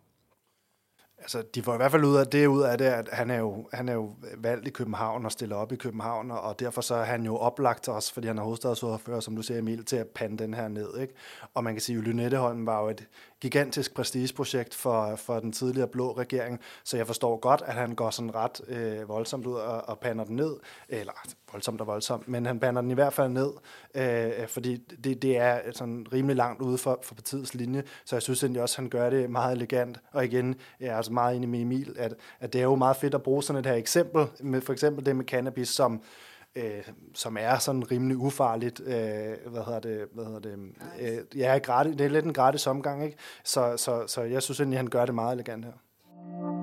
altså, 1.22 1.42
de 1.54 1.62
får 1.62 1.74
i 1.74 1.76
hvert 1.76 1.90
fald 1.90 2.04
ud 2.04 2.16
af 2.16 2.26
det 2.26 2.46
ud 2.46 2.62
af 2.62 2.78
det, 2.78 2.84
at 2.84 3.08
han 3.12 3.30
er, 3.30 3.38
jo, 3.38 3.68
han 3.72 3.88
er 3.88 3.92
jo 3.92 4.10
valgt 4.38 4.68
i 4.68 4.70
København 4.70 5.24
og 5.24 5.32
stiller 5.32 5.56
op 5.56 5.72
i 5.72 5.76
København, 5.76 6.30
og 6.30 6.60
derfor 6.60 6.80
så 6.80 6.94
er 6.94 7.04
han 7.04 7.24
jo 7.24 7.36
oplagt 7.36 7.88
os, 7.88 8.12
fordi 8.12 8.26
han 8.26 8.38
er 8.38 8.42
hovedstadsordfører, 8.42 9.20
som 9.20 9.36
du 9.36 9.42
siger 9.42 9.58
Emil, 9.58 9.84
til 9.84 9.96
at 9.96 10.06
pande 10.06 10.38
den 10.38 10.54
her 10.54 10.68
ned. 10.68 10.98
Ikke? 10.98 11.14
Og 11.54 11.64
man 11.64 11.74
kan 11.74 11.80
sige, 11.80 11.98
at 11.98 12.04
Lynetteholm 12.04 12.66
var 12.66 12.82
jo 12.82 12.88
et 12.88 13.06
gigantisk 13.42 13.94
prestigeprojekt 13.94 14.74
for, 14.74 15.16
for 15.16 15.40
den 15.40 15.52
tidligere 15.52 15.88
blå 15.88 16.12
regering, 16.12 16.60
så 16.84 16.96
jeg 16.96 17.06
forstår 17.06 17.36
godt, 17.36 17.62
at 17.66 17.74
han 17.74 17.94
går 17.94 18.10
sådan 18.10 18.34
ret 18.34 18.60
øh, 18.68 19.08
voldsomt 19.08 19.46
ud 19.46 19.54
og, 19.54 19.88
og 19.88 19.98
pander 19.98 20.24
den 20.24 20.36
ned, 20.36 20.56
eller 20.88 21.12
voldsomt 21.52 21.80
og 21.80 21.86
voldsomt, 21.86 22.28
men 22.28 22.46
han 22.46 22.60
pander 22.60 22.80
den 22.80 22.90
i 22.90 22.94
hvert 22.94 23.12
fald 23.12 23.28
ned, 23.28 23.50
øh, 23.94 24.48
fordi 24.48 24.76
det, 24.76 25.22
det 25.22 25.36
er 25.36 25.60
sådan 25.72 26.06
rimelig 26.12 26.36
langt 26.36 26.62
ude 26.62 26.78
for, 26.78 26.98
for 27.02 27.14
partiets 27.14 27.54
linje, 27.54 27.82
så 28.04 28.16
jeg 28.16 28.22
synes 28.22 28.42
egentlig 28.42 28.62
også, 28.62 28.74
at 28.74 28.76
han 28.76 28.88
gør 28.88 29.10
det 29.10 29.30
meget 29.30 29.56
elegant, 29.56 29.98
og 30.12 30.24
igen, 30.24 30.54
jeg 30.80 30.88
er 30.88 30.96
altså 30.96 31.12
meget 31.12 31.36
enig 31.36 31.48
med 31.48 31.60
Emil, 31.60 31.94
at, 31.98 32.14
at 32.40 32.52
det 32.52 32.58
er 32.58 32.64
jo 32.64 32.74
meget 32.74 32.96
fedt 32.96 33.14
at 33.14 33.22
bruge 33.22 33.42
sådan 33.42 33.60
et 33.60 33.66
her 33.66 33.74
eksempel, 33.74 34.26
med 34.40 34.60
for 34.60 34.72
eksempel 34.72 35.06
det 35.06 35.16
med 35.16 35.24
cannabis, 35.24 35.68
som 35.68 36.02
øh, 36.56 36.88
som 37.14 37.36
er 37.40 37.58
sådan 37.58 37.90
rimelig 37.90 38.16
ufarligt, 38.16 38.80
øh, 38.80 38.92
hvad 39.46 39.64
hedder 39.64 39.80
det, 39.80 40.08
hvad 40.12 40.24
hedder 40.24 40.40
det, 40.40 40.58
øh, 41.00 41.38
ja, 41.38 41.58
gratis, 41.58 41.96
det 41.96 42.06
er 42.06 42.10
lidt 42.10 42.24
en 42.24 42.32
gratis 42.32 42.66
omgang, 42.66 43.04
ikke? 43.04 43.16
Så, 43.44 43.76
så, 43.76 44.06
så 44.06 44.22
jeg 44.22 44.42
synes 44.42 44.60
egentlig, 44.60 44.78
han 44.78 44.88
gør 44.88 45.06
det 45.06 45.14
meget 45.14 45.32
elegant 45.32 45.64
her. 45.64 46.61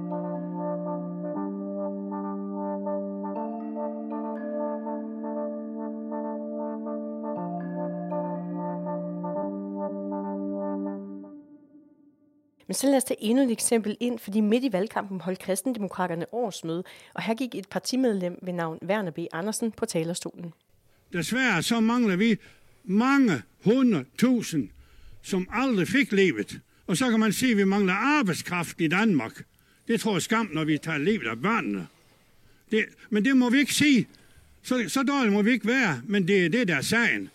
Men 12.69 12.73
så 12.73 12.87
lad 12.87 12.97
os 12.97 13.03
tage 13.03 13.23
endnu 13.23 13.43
et 13.43 13.51
eksempel 13.51 13.97
ind, 13.99 14.19
fordi 14.19 14.41
midt 14.41 14.63
i 14.63 14.71
valgkampen 14.71 15.21
holdt 15.21 15.39
kristendemokraterne 15.39 16.25
årsmøde, 16.33 16.83
og 17.13 17.23
her 17.23 17.35
gik 17.35 17.55
et 17.55 17.69
partimedlem 17.69 18.39
ved 18.41 18.53
navn 18.53 18.79
Werner 18.87 19.11
B. 19.11 19.19
Andersen 19.33 19.71
på 19.71 19.85
talerstolen. 19.85 20.53
Desværre 21.13 21.63
så 21.63 21.79
mangler 21.79 22.15
vi 22.15 22.37
mange 22.83 23.41
hundredtusind, 23.63 24.69
som 25.21 25.47
aldrig 25.51 25.87
fik 25.87 26.11
livet. 26.11 26.59
Og 26.87 26.97
så 26.97 27.09
kan 27.09 27.19
man 27.19 27.33
sige, 27.33 27.51
at 27.51 27.57
vi 27.57 27.63
mangler 27.63 27.93
arbejdskraft 27.93 28.81
i 28.81 28.87
Danmark. 28.87 29.43
Det 29.87 30.01
tror 30.01 30.13
jeg 30.13 30.21
skam, 30.21 30.49
når 30.53 30.63
vi 30.63 30.77
tager 30.77 30.97
livet 30.97 31.27
af 31.27 31.41
børnene. 31.41 31.87
Det, 32.71 32.85
men 33.09 33.25
det 33.25 33.37
må 33.37 33.49
vi 33.49 33.59
ikke 33.59 33.73
sige. 33.73 34.07
Så, 34.63 34.83
så 34.87 35.03
dårligt 35.03 35.33
må 35.33 35.41
vi 35.41 35.51
ikke 35.51 35.67
være, 35.67 36.01
men 36.07 36.27
det 36.27 36.45
er 36.45 36.49
det, 36.49 36.67
der 36.67 36.75
er 36.75 36.81
sagen. 36.81 37.29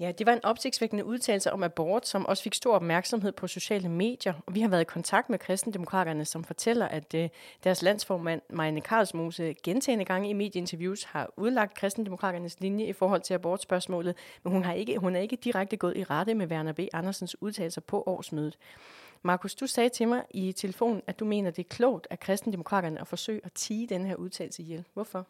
Ja, 0.00 0.12
det 0.12 0.26
var 0.26 0.32
en 0.32 0.44
opsigtsvækkende 0.44 1.04
udtalelse 1.04 1.52
om 1.52 1.62
abort, 1.62 2.08
som 2.08 2.26
også 2.26 2.42
fik 2.42 2.54
stor 2.54 2.74
opmærksomhed 2.74 3.32
på 3.32 3.46
sociale 3.46 3.88
medier. 3.88 4.34
Og 4.46 4.54
vi 4.54 4.60
har 4.60 4.68
været 4.68 4.80
i 4.80 4.84
kontakt 4.84 5.30
med 5.30 5.38
kristendemokraterne, 5.38 6.24
som 6.24 6.44
fortæller, 6.44 6.88
at 6.88 7.14
øh, 7.14 7.28
deres 7.64 7.82
landsformand, 7.82 8.42
Marianne 8.50 8.80
Karlsmose, 8.80 9.54
gentagende 9.62 10.04
gange 10.04 10.30
i 10.30 10.32
medieinterviews 10.32 11.04
har 11.04 11.30
udlagt 11.36 11.74
kristendemokraternes 11.74 12.60
linje 12.60 12.84
i 12.84 12.92
forhold 12.92 13.20
til 13.20 13.34
abortspørgsmålet, 13.34 14.16
men 14.44 14.52
hun, 14.52 14.64
har 14.64 14.72
ikke, 14.72 14.98
hun 14.98 15.16
er 15.16 15.20
ikke 15.20 15.36
direkte 15.36 15.76
gået 15.76 15.96
i 15.96 16.04
rette 16.04 16.34
med 16.34 16.46
Werner 16.46 16.72
B. 16.72 16.80
Andersens 16.92 17.42
udtalelser 17.42 17.80
på 17.80 18.02
årsmødet. 18.06 18.58
Markus, 19.22 19.54
du 19.54 19.66
sagde 19.66 19.88
til 19.88 20.08
mig 20.08 20.22
i 20.30 20.52
telefonen, 20.52 21.02
at 21.06 21.20
du 21.20 21.24
mener, 21.24 21.50
det 21.50 21.64
er 21.64 21.68
klogt 21.68 22.06
af 22.10 22.20
kristendemokraterne 22.20 23.00
at 23.00 23.08
forsøge 23.08 23.40
at 23.44 23.52
tige 23.52 23.86
den 23.86 24.06
her 24.06 24.14
udtalelse 24.14 24.62
ihjel. 24.62 24.84
Hvorfor? 24.94 25.26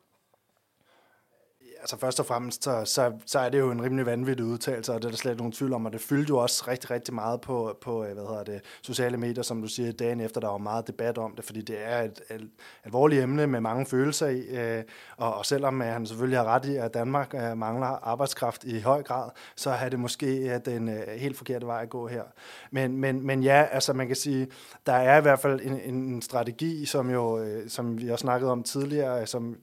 Altså 1.80 1.96
først 1.96 2.20
og 2.20 2.26
fremmest, 2.26 2.64
så, 2.64 2.82
så, 2.84 3.12
så 3.26 3.38
er 3.38 3.48
det 3.48 3.58
jo 3.58 3.70
en 3.70 3.82
rimelig 3.82 4.06
vanvittig 4.06 4.46
udtalelse, 4.46 4.92
og 4.92 5.02
det 5.02 5.06
er 5.06 5.10
der 5.10 5.16
slet 5.16 5.30
ikke 5.32 5.40
nogen 5.40 5.52
tvivl 5.52 5.72
om, 5.72 5.86
og 5.86 5.92
det 5.92 6.00
fyldte 6.00 6.30
jo 6.30 6.38
også 6.38 6.64
rigtig, 6.68 6.90
rigtig 6.90 7.14
meget 7.14 7.40
på, 7.40 7.78
på 7.80 8.04
øh, 8.04 8.12
hvad 8.12 8.24
hedder 8.24 8.44
det, 8.44 8.60
sociale 8.82 9.16
medier, 9.16 9.42
som 9.42 9.62
du 9.62 9.68
siger, 9.68 9.92
dagen 9.92 10.20
efter, 10.20 10.40
der 10.40 10.48
var 10.48 10.58
meget 10.58 10.86
debat 10.86 11.18
om 11.18 11.36
det, 11.36 11.44
fordi 11.44 11.60
det 11.60 11.76
er 11.82 12.02
et, 12.02 12.20
et 12.30 12.50
alvorligt 12.84 13.22
emne 13.22 13.46
med 13.46 13.60
mange 13.60 13.86
følelser 13.86 14.28
i, 14.28 14.40
øh, 14.40 14.84
og, 15.16 15.34
og 15.34 15.46
selvom 15.46 15.82
øh, 15.82 15.88
han 15.88 16.06
selvfølgelig 16.06 16.38
har 16.38 16.44
ret 16.44 16.64
i, 16.64 16.76
at 16.76 16.94
Danmark 16.94 17.34
øh, 17.34 17.56
mangler 17.56 17.86
arbejdskraft 17.86 18.64
i 18.64 18.80
høj 18.80 19.02
grad, 19.02 19.30
så 19.56 19.70
er 19.70 19.88
det 19.88 19.98
måske 19.98 20.54
øh, 20.54 20.60
den 20.64 20.88
helt 21.18 21.36
forkerte 21.36 21.66
vej 21.66 21.82
at 21.82 21.90
gå 21.90 22.06
her. 22.06 22.22
Men, 22.70 22.96
men, 22.96 23.26
men 23.26 23.42
ja, 23.42 23.66
altså 23.70 23.92
man 23.92 24.06
kan 24.06 24.16
sige, 24.16 24.48
der 24.86 24.92
er 24.92 25.18
i 25.18 25.22
hvert 25.22 25.40
fald 25.40 25.60
en, 25.62 25.80
en 25.94 26.22
strategi, 26.22 26.84
som 26.84 27.10
jo, 27.10 27.46
som 27.68 28.00
vi 28.00 28.06
har 28.06 28.16
snakket 28.16 28.50
om 28.50 28.62
tidligere, 28.62 29.26
som 29.26 29.56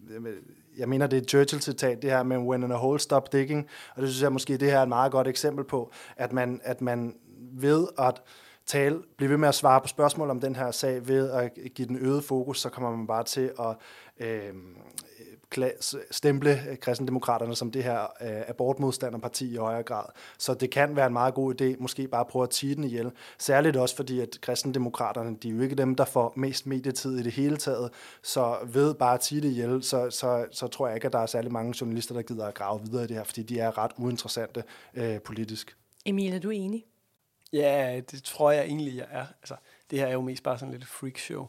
jeg 0.77 0.89
mener, 0.89 1.07
det 1.07 1.17
er 1.17 1.21
et 1.21 1.29
Churchill-citat, 1.29 2.01
det 2.01 2.09
her 2.11 2.23
med 2.23 2.37
when 2.37 2.63
in 2.63 2.71
a 2.71 2.75
hole, 2.75 2.99
stop 2.99 3.31
digging. 3.31 3.67
Og 3.95 4.01
det 4.01 4.09
synes 4.09 4.23
jeg 4.23 4.31
måske, 4.31 4.57
det 4.57 4.71
her 4.71 4.77
er 4.77 4.83
et 4.83 4.89
meget 4.89 5.11
godt 5.11 5.27
eksempel 5.27 5.65
på, 5.65 5.91
at 6.17 6.33
man, 6.33 6.61
at 6.63 6.81
man 6.81 7.15
ved 7.53 7.87
at 7.97 8.21
tale, 8.65 9.01
blive 9.17 9.29
ved 9.29 9.37
med 9.37 9.47
at 9.47 9.55
svare 9.55 9.81
på 9.81 9.87
spørgsmål 9.87 10.29
om 10.29 10.39
den 10.39 10.55
her 10.55 10.71
sag, 10.71 11.07
ved 11.07 11.31
at 11.31 11.51
give 11.75 11.87
den 11.87 11.97
øget 12.01 12.23
fokus, 12.23 12.61
så 12.61 12.69
kommer 12.69 12.95
man 12.95 13.07
bare 13.07 13.23
til 13.23 13.51
at 13.59 13.75
øh, 14.27 14.53
stemple 16.11 16.77
kristendemokraterne 16.81 17.55
som 17.55 17.71
det 17.71 17.83
her 17.83 18.01
øh, 18.01 18.41
abortmodstanderparti 18.47 19.53
i 19.53 19.55
højere 19.55 19.83
grad. 19.83 20.05
Så 20.37 20.53
det 20.53 20.71
kan 20.71 20.95
være 20.95 21.07
en 21.07 21.13
meget 21.13 21.33
god 21.33 21.61
idé, 21.61 21.75
måske 21.79 22.07
bare 22.07 22.25
prøve 22.25 22.43
at 22.43 22.49
tige 22.49 22.75
den 22.75 22.83
ihjel. 22.83 23.11
Særligt 23.37 23.77
også 23.77 23.95
fordi, 23.95 24.19
at 24.19 24.37
kristendemokraterne, 24.41 25.37
de 25.43 25.49
er 25.49 25.53
jo 25.53 25.61
ikke 25.61 25.75
dem, 25.75 25.95
der 25.95 26.05
får 26.05 26.33
mest 26.35 26.67
medietid 26.67 27.17
i 27.17 27.23
det 27.23 27.31
hele 27.31 27.57
taget. 27.57 27.91
Så 28.23 28.57
ved 28.65 28.93
bare 28.93 29.13
at 29.13 29.19
tige 29.19 29.41
det 29.41 29.49
ihjel, 29.49 29.83
så, 29.83 30.09
så, 30.09 30.45
så 30.51 30.67
tror 30.67 30.87
jeg 30.87 30.95
ikke, 30.95 31.07
at 31.07 31.13
der 31.13 31.19
er 31.19 31.25
særlig 31.25 31.51
mange 31.51 31.73
journalister, 31.81 32.15
der 32.15 32.21
gider 32.21 32.45
at 32.45 32.53
grave 32.53 32.81
videre 32.81 33.03
i 33.03 33.07
det 33.07 33.15
her, 33.15 33.23
fordi 33.23 33.43
de 33.43 33.59
er 33.59 33.77
ret 33.77 33.91
uinteressante 33.97 34.63
øh, 34.93 35.21
politisk. 35.21 35.77
Emil, 36.05 36.33
er 36.33 36.39
du 36.39 36.49
enig? 36.49 36.85
Ja, 37.53 38.01
det 38.11 38.23
tror 38.23 38.51
jeg 38.51 38.65
egentlig, 38.65 38.95
jeg 38.97 39.05
er. 39.11 39.25
Altså, 39.41 39.55
det 39.91 39.99
her 39.99 40.07
er 40.07 40.13
jo 40.13 40.21
mest 40.21 40.43
bare 40.43 40.57
sådan 40.57 40.73
lidt 40.73 40.85
freakshow. 40.85 41.47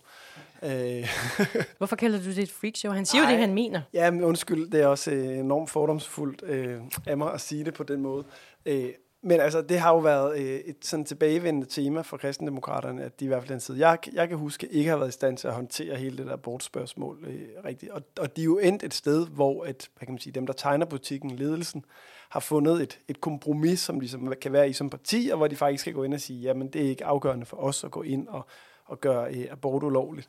Øh. 0.62 1.08
Hvorfor 1.78 1.96
kalder 1.96 2.18
du 2.18 2.24
det 2.24 2.38
et 2.38 2.50
freakshow? 2.50 2.92
Han 2.92 3.06
siger 3.06 3.22
Ej, 3.22 3.28
jo 3.30 3.32
det, 3.32 3.40
han 3.40 3.54
mener. 3.54 3.82
Ja, 3.92 4.10
men 4.10 4.24
undskyld, 4.24 4.70
det 4.70 4.80
er 4.80 4.86
også 4.86 5.10
øh, 5.10 5.38
enormt 5.38 5.70
fordomsfuldt 5.70 6.42
øh, 6.46 6.80
af 7.06 7.16
mig 7.16 7.32
at 7.32 7.40
sige 7.40 7.64
det 7.64 7.74
på 7.74 7.82
den 7.82 8.02
måde. 8.02 8.24
Øh, 8.66 8.88
men 9.22 9.40
altså, 9.40 9.62
det 9.62 9.78
har 9.78 9.90
jo 9.90 9.98
været 9.98 10.38
øh, 10.38 10.46
et 10.46 10.76
sådan 10.82 11.04
tilbagevendende 11.04 11.66
tema 11.66 12.00
for 12.00 12.16
kristendemokraterne, 12.16 13.02
at 13.02 13.20
de 13.20 13.24
i 13.24 13.28
hvert 13.28 13.42
fald 13.42 13.50
den 13.50 13.60
side, 13.60 13.88
jeg, 13.88 13.98
jeg 14.12 14.28
kan 14.28 14.38
huske, 14.38 14.68
ikke 14.68 14.90
har 14.90 14.96
været 14.96 15.08
i 15.08 15.12
stand 15.12 15.36
til 15.36 15.48
at 15.48 15.54
håndtere 15.54 15.96
hele 15.96 16.16
det 16.16 16.26
der 16.26 16.32
abortspørgsmål 16.32 17.24
øh, 17.26 17.64
rigtigt. 17.64 17.92
Og, 17.92 18.02
og 18.20 18.36
de 18.36 18.40
er 18.40 18.44
jo 18.44 18.58
endt 18.58 18.82
et 18.82 18.94
sted, 18.94 19.26
hvor 19.26 19.64
at, 19.64 19.90
hvad 19.96 20.06
kan 20.06 20.12
man 20.12 20.20
sige, 20.20 20.32
dem, 20.32 20.46
der 20.46 20.52
tegner 20.52 20.86
butikken, 20.86 21.30
ledelsen, 21.30 21.84
har 22.28 22.40
fundet 22.40 22.82
et, 22.82 23.00
et 23.08 23.20
kompromis, 23.20 23.80
som 23.80 24.00
ligesom 24.00 24.34
kan 24.40 24.52
være 24.52 24.70
i 24.70 24.72
som 24.72 24.90
parti, 24.90 25.28
og 25.32 25.36
hvor 25.36 25.46
de 25.46 25.56
faktisk 25.56 25.80
skal 25.80 25.92
gå 25.92 26.02
ind 26.02 26.14
og 26.14 26.20
sige, 26.20 26.40
jamen 26.40 26.68
det 26.68 26.84
er 26.84 26.88
ikke 26.88 27.04
afgørende 27.04 27.46
for 27.46 27.56
os 27.56 27.84
at 27.84 27.90
gå 27.90 28.02
ind 28.02 28.28
og, 28.28 28.46
og 28.84 29.00
gøre 29.00 29.34
øh, 29.34 29.46
abort 29.50 29.82
ulovligt. 29.82 30.28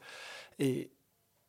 Øh, 0.60 0.86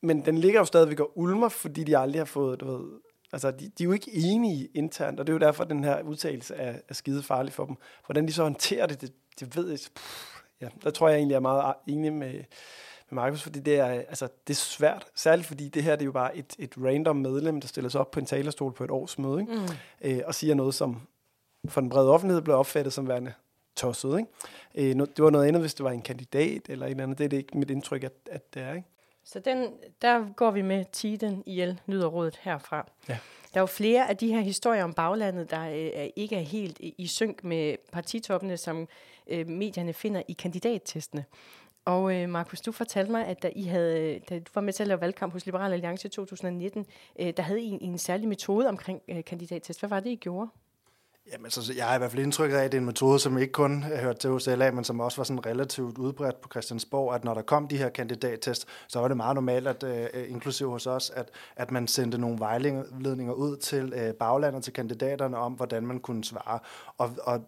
men 0.03 0.25
den 0.25 0.39
ligger 0.39 0.61
jo 0.61 0.65
stadigvæk 0.65 1.01
og 1.01 1.19
ulmer, 1.19 1.49
fordi 1.49 1.85
de 1.85 1.99
aldrig 1.99 2.21
har 2.21 2.25
fået, 2.25 2.61
du 2.61 2.67
ved, 2.67 3.01
altså 3.33 3.51
de, 3.51 3.59
de 3.79 3.83
er 3.83 3.85
jo 3.85 3.93
ikke 3.93 4.11
enige 4.15 4.69
internt, 4.75 5.21
og 5.21 5.27
det 5.27 5.33
er 5.33 5.35
jo 5.35 5.39
derfor, 5.39 5.65
at 5.65 5.71
den 5.71 5.85
her 5.85 6.03
udtalelse 6.03 6.55
er, 6.55 6.79
er 6.89 6.95
skide 6.95 7.23
farlig 7.23 7.53
for 7.53 7.67
dem. 7.67 7.77
Hvordan 8.07 8.29
de 8.29 8.33
så 8.33 8.43
håndterer 8.43 8.87
det, 8.87 9.01
det, 9.01 9.13
det 9.41 9.57
ved 9.57 9.69
jeg, 9.69 9.79
pff, 9.97 10.43
ja, 10.61 10.69
der 10.83 10.91
tror 10.91 11.09
jeg 11.09 11.17
egentlig 11.17 11.35
er 11.35 11.41
meget 11.41 11.75
enig 11.87 12.13
med, 12.13 12.33
med 12.33 12.45
Markus, 13.11 13.43
fordi 13.43 13.61
det 13.61 13.79
er, 13.79 13.87
altså, 13.87 14.29
det 14.47 14.55
er 14.55 14.59
svært, 14.59 15.07
særligt 15.15 15.47
fordi 15.47 15.69
det 15.69 15.83
her 15.83 15.97
det 15.97 16.03
er 16.03 16.07
jo 16.07 16.13
bare 16.13 16.37
et, 16.37 16.55
et 16.59 16.75
random 16.79 17.17
medlem, 17.17 17.61
der 17.61 17.69
stiller 17.69 17.91
sig 17.91 18.01
op 18.01 18.11
på 18.11 18.21
en 18.21 18.27
talerstol 18.27 18.73
på 18.73 18.85
et 18.85 18.91
års 18.91 19.19
møde, 19.19 19.41
ikke? 19.41 19.53
Mm. 19.53 19.69
Øh, 20.03 20.23
og 20.27 20.35
siger 20.35 20.55
noget, 20.55 20.75
som 20.75 21.01
for 21.69 21.81
den 21.81 21.91
brede 21.91 22.11
offentlighed 22.11 22.43
blev 22.43 22.57
opfattet 22.57 22.93
som 22.93 23.09
værende 23.09 23.33
tosset. 23.77 24.19
Ikke? 24.19 24.91
Øh, 24.91 25.07
det 25.17 25.25
var 25.25 25.31
noget 25.31 25.47
andet, 25.47 25.63
hvis 25.63 25.75
det 25.75 25.85
var 25.85 25.91
en 25.91 26.03
kandidat 26.03 26.63
eller 26.69 26.87
en 26.87 27.01
anden. 27.01 27.19
Det 27.19 27.25
er 27.25 27.29
det 27.29 27.37
ikke 27.37 27.59
mit 27.59 27.71
indtryk, 27.71 28.05
at, 28.05 28.13
at 28.31 28.55
det 28.55 28.63
er. 28.63 28.75
Ikke? 28.75 28.89
Så 29.25 29.39
den, 29.39 29.73
der 30.03 30.33
går 30.33 30.51
vi 30.51 30.63
med 30.63 30.85
tiden 30.93 31.43
ihjel, 31.47 31.81
lyder 31.87 32.07
rådet 32.07 32.39
herfra. 32.43 32.91
Ja. 33.09 33.19
Der 33.55 33.59
er 33.59 33.63
jo 33.63 33.67
flere 33.67 34.09
af 34.09 34.17
de 34.17 34.29
her 34.29 34.41
historier 34.41 34.85
om 34.85 34.95
baglandet, 34.95 35.51
der 35.51 35.69
øh, 35.71 36.09
ikke 36.17 36.37
er 36.37 36.41
helt 36.41 36.77
i 36.81 37.07
synk 37.07 37.45
med 37.45 37.77
partitoppene, 37.93 38.57
som 38.57 38.89
øh, 39.27 39.49
medierne 39.49 39.93
finder 39.93 40.23
i 40.29 40.33
kandidattestene. 40.33 41.25
Og 41.85 42.15
øh, 42.15 42.29
Markus, 42.29 42.61
du 42.61 42.73
fortalte 42.73 43.13
mig, 43.13 43.27
at 43.27 43.43
da, 43.43 43.51
I 43.57 43.63
havde, 43.63 44.21
da 44.29 44.39
du 44.39 44.51
var 44.55 44.61
med 44.61 44.73
til 44.73 44.83
at 44.83 44.87
lave 44.87 45.01
valgkamp 45.01 45.33
hos 45.33 45.47
Liberal 45.47 45.73
Alliance 45.73 46.09
i 46.09 46.11
2019, 46.11 46.87
øh, 47.21 47.33
der 47.37 47.43
havde 47.43 47.61
I 47.61 47.67
en, 47.67 47.79
en 47.81 47.99
særlig 47.99 48.29
metode 48.29 48.69
omkring 48.69 49.03
øh, 49.09 49.25
kandidattest. 49.25 49.81
Hvad 49.81 49.89
var 49.89 50.01
det, 50.01 50.11
I 50.11 50.17
gjorde? 50.17 50.49
Jamen, 51.33 51.51
så 51.51 51.73
jeg 51.77 51.87
har 51.87 51.95
i 51.95 51.99
hvert 51.99 52.11
fald 52.11 52.23
indtryk 52.23 52.51
af, 52.53 52.57
at 52.57 52.73
det 52.73 52.79
er 52.79 52.81
en 52.81 52.87
metode, 52.87 53.19
som 53.19 53.39
ikke 53.39 53.53
kun 53.53 53.83
har 53.83 53.97
hørt 53.97 54.19
til 54.19 54.31
hos 54.31 54.47
LA, 54.47 54.71
men 54.71 54.85
som 54.85 55.01
også 55.01 55.17
var 55.17 55.25
sådan 55.25 55.47
relativt 55.47 55.99
udbredt 55.99 56.41
på 56.41 56.49
Christiansborg, 56.49 57.15
at 57.15 57.25
når 57.25 57.35
der 57.35 57.43
kom 57.43 57.69
de 57.69 57.77
her 57.77 57.89
kandidattest, 57.89 58.67
så 58.89 59.01
var 59.01 59.09
det 59.09 59.17
meget 59.17 59.35
normalt, 59.35 59.69
at 59.69 59.83
uh, 59.83 60.31
inklusive 60.31 60.71
hos 60.71 60.87
os, 60.87 61.11
at, 61.11 61.29
at 61.57 61.71
man 61.71 61.87
sendte 61.87 62.19
nogle 62.19 62.39
vejledninger 62.39 63.33
ud 63.33 63.57
til 63.57 63.95
uh, 63.95 64.15
baglandet, 64.15 64.65
til 64.65 64.73
kandidaterne 64.73 65.37
om, 65.37 65.53
hvordan 65.53 65.87
man 65.87 66.01
kunne 66.01 66.25
svare. 66.25 66.59
Og, 66.99 67.11
og 67.23 67.41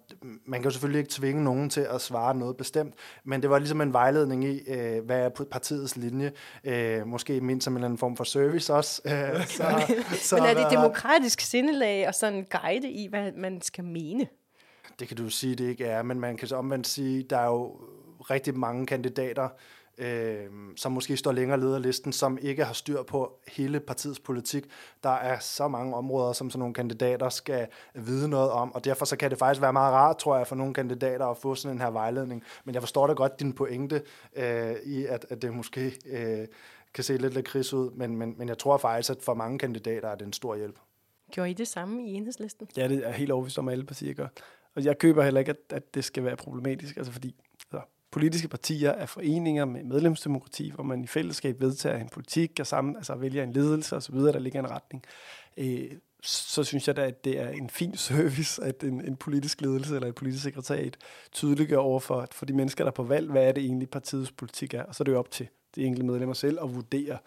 man 0.45 0.61
kan 0.61 0.64
jo 0.64 0.71
selvfølgelig 0.71 0.99
ikke 0.99 1.11
tvinge 1.11 1.45
nogen 1.45 1.71
til 1.71 1.87
at 1.90 2.01
svare 2.01 2.35
noget 2.35 2.57
bestemt, 2.57 2.95
men 3.25 3.42
det 3.42 3.51
var 3.51 3.59
ligesom 3.59 3.81
en 3.81 3.92
vejledning 3.92 4.45
i, 4.45 4.61
uh, 4.71 5.05
hvad 5.05 5.18
er 5.18 5.29
partiets 5.51 5.97
linje, 5.97 6.33
uh, 6.66 7.07
måske 7.07 7.40
mindst 7.40 7.64
som 7.64 7.73
en 7.73 7.77
eller 7.77 7.87
anden 7.87 7.99
form 7.99 8.16
for 8.16 8.25
service 8.25 8.75
også. 8.75 9.03
Uh, 9.05 9.47
så, 9.47 9.64
så, 10.29 10.37
men 10.37 10.45
er 10.45 10.55
det 10.55 10.66
demokratisk 10.71 11.40
sindelag 11.40 12.09
og 12.09 12.14
sådan 12.14 12.38
en 12.38 12.45
guide 12.45 12.90
i, 12.90 13.09
hvad 13.09 13.33
man 13.33 13.62
skal 13.62 13.71
mene. 13.78 14.28
Det 14.98 15.08
kan 15.08 15.16
du 15.16 15.28
sige, 15.28 15.54
det 15.54 15.68
ikke 15.68 15.85
er, 15.85 16.02
men 16.02 16.20
man 16.20 16.37
kan 16.37 16.48
så 16.48 16.56
omvendt 16.56 16.87
sige, 16.87 17.22
der 17.22 17.38
er 17.38 17.46
jo 17.46 17.80
rigtig 18.30 18.58
mange 18.58 18.87
kandidater, 18.87 19.48
øh, 19.98 20.46
som 20.76 20.92
måske 20.92 21.16
står 21.16 21.32
længere 21.32 21.61
leder 21.61 21.78
listen, 21.78 22.12
som 22.12 22.38
ikke 22.42 22.64
har 22.64 22.72
styr 22.72 23.02
på 23.02 23.38
hele 23.48 23.80
partiets 23.80 24.20
politik. 24.20 24.64
Der 25.02 25.11
er 25.11 25.38
så 25.38 25.68
mange 25.68 25.96
områder, 25.96 26.32
som 26.32 26.50
sådan 26.50 26.58
nogle 26.58 26.74
kandidater 26.74 27.28
skal 27.28 27.66
vide 27.94 28.28
noget 28.28 28.50
om, 28.50 28.74
og 28.74 28.85
derfor 28.85 29.04
så 29.04 29.16
kan 29.16 29.30
det 29.30 29.38
faktisk 29.38 29.62
være 29.62 29.72
meget 29.72 29.92
rart, 29.92 30.18
tror 30.18 30.37
jeg, 30.37 30.46
for 30.46 30.56
nogle 30.56 30.74
kandidater 30.74 31.26
at 31.26 31.37
få 31.37 31.54
sådan 31.54 31.76
en 31.76 31.80
her 31.80 31.90
vejledning. 31.90 32.42
Men 32.64 32.74
jeg 32.74 32.82
forstår 32.82 33.06
da 33.06 33.12
godt 33.12 33.40
din 33.40 33.52
pointe 33.52 34.02
øh, 34.37 34.74
i, 34.85 35.06
at, 35.06 35.26
at 35.30 35.42
det 35.42 35.54
måske 35.54 35.92
øh, 36.06 36.46
kan 36.94 37.04
se 37.04 37.16
lidt 37.16 37.35
lidt 37.35 37.46
kris 37.46 37.72
ud, 37.72 37.90
men, 37.90 38.16
men, 38.16 38.35
men 38.38 38.48
jeg 38.48 38.58
tror 38.58 38.76
faktisk, 38.76 39.11
at 39.11 39.22
for 39.22 39.35
mange 39.35 39.58
kandidater 39.58 40.08
er 40.08 40.14
det 40.14 40.26
en 40.26 40.32
stor 40.32 40.56
hjælp. 40.56 40.78
Gjorde 41.33 41.51
I 41.51 41.55
det 41.55 41.68
samme 41.68 42.09
i 42.09 42.14
enhedslisten? 42.14 42.68
Ja, 42.77 42.88
det 42.88 43.07
er 43.07 43.12
helt 43.12 43.31
overbevist 43.31 43.59
om, 43.59 43.68
alle 43.68 43.85
partier 43.85 44.14
gør. 44.14 44.29
Og 44.75 44.85
jeg 44.85 44.99
køber 44.99 45.23
heller 45.23 45.40
ikke, 45.40 45.51
at, 45.51 45.57
at 45.71 45.95
det 45.95 46.05
skal 46.05 46.25
være 46.25 46.37
problematisk, 46.37 46.97
altså 46.97 47.12
fordi 47.12 47.35
altså, 47.73 47.87
politiske 48.11 48.49
partier 48.49 48.90
er 48.90 49.07
foreninger 49.07 49.64
med 49.64 49.85
medlemsdemokrati, 49.85 50.71
hvor 50.71 50.85
man 50.85 51.05
i 51.05 51.07
fællesskab 51.07 51.61
vedtager 51.61 51.99
en 51.99 52.09
politik 52.09 52.61
og 52.61 52.66
sammen, 52.66 52.97
altså 52.97 53.14
vælger 53.14 53.42
en 53.42 53.53
ledelse 53.53 53.97
osv., 53.97 54.14
der 54.14 54.38
ligger 54.38 54.61
en 54.61 54.71
retning. 54.71 55.05
Øh, 55.57 55.92
så 56.23 56.64
synes 56.64 56.88
jeg 56.88 56.97
da, 56.97 57.07
at 57.07 57.25
det 57.25 57.40
er 57.40 57.49
en 57.49 57.71
fin 57.71 57.97
service, 57.97 58.64
at 58.64 58.83
en, 58.83 59.05
en 59.05 59.16
politisk 59.16 59.61
ledelse 59.61 59.95
eller 59.95 60.09
et 60.09 60.14
politisk 60.14 60.42
sekretariat 60.42 60.97
tydeliggør 61.33 61.79
over 61.79 62.01
for, 62.01 62.29
for 62.33 62.47
de 62.47 62.53
mennesker, 62.53 62.85
der 62.85 62.90
er 62.90 62.95
på 62.95 63.03
valg, 63.03 63.31
hvad 63.31 63.49
er 63.49 63.53
det 63.53 63.64
egentlig 63.64 63.90
partiets 63.90 64.33
politik 64.33 64.75
er. 64.75 64.83
Og 64.83 64.95
så 64.95 65.03
er 65.03 65.05
det 65.05 65.12
jo 65.12 65.18
op 65.18 65.31
til 65.31 65.49
de 65.75 65.85
enkelte 65.85 66.07
medlemmer 66.07 66.35
selv 66.35 66.59
at 66.62 66.75
vurdere, 66.75 67.18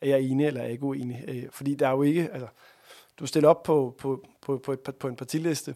er 0.00 0.08
jeg 0.08 0.20
enig 0.20 0.46
eller 0.46 0.60
er 0.60 0.64
jeg 0.64 0.72
ikke 0.72 0.84
uenig. 0.84 1.24
Øh, 1.28 1.42
fordi 1.50 1.74
der 1.74 1.86
er 1.88 1.92
jo 1.92 2.02
ikke, 2.02 2.28
altså, 2.32 2.48
du 3.20 3.26
stiller 3.26 3.48
op 3.48 3.62
på, 3.62 3.94
på, 3.98 4.24
på, 4.40 4.58
på, 4.58 4.72
et, 4.72 4.80
på 4.80 5.08
en 5.08 5.16
partiliste, 5.16 5.74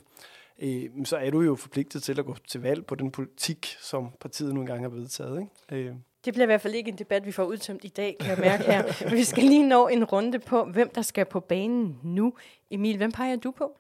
øh, 0.63 0.91
så 1.05 1.17
er 1.17 1.31
du 1.31 1.41
jo 1.41 1.57
forpligtet 1.57 2.03
til 2.03 2.19
at 2.19 2.27
gå 2.27 2.37
til 2.49 2.63
valg 2.63 2.87
på 2.87 2.95
den 2.95 3.11
politik, 3.11 3.77
som 3.81 4.11
partiet 4.21 4.55
nogle 4.55 4.67
gange 4.67 4.83
har 4.83 4.97
vedtaget. 4.97 5.41
Ikke? 5.71 5.89
Øh. 5.89 5.95
Det 6.25 6.33
bliver 6.33 6.45
i 6.45 6.47
hvert 6.47 6.61
fald 6.61 6.75
ikke 6.75 6.91
en 6.91 6.99
debat, 6.99 7.27
vi 7.27 7.33
får 7.33 7.45
udtømt 7.45 7.85
i 7.85 7.89
dag, 7.89 8.17
kan 8.21 8.31
jeg 8.31 8.39
mærke 8.39 8.65
her. 8.65 9.11
vi 9.17 9.25
skal 9.25 9.45
lige 9.45 9.69
nå 9.69 9.89
en 9.89 10.05
runde 10.05 10.39
på, 10.39 10.65
hvem 10.65 10.91
der 10.95 11.03
skal 11.03 11.25
på 11.25 11.41
banen 11.41 11.99
nu. 12.03 12.35
Emil, 12.71 12.97
hvem 12.97 13.13
peger 13.13 13.37
du 13.37 13.51
på? 13.51 13.77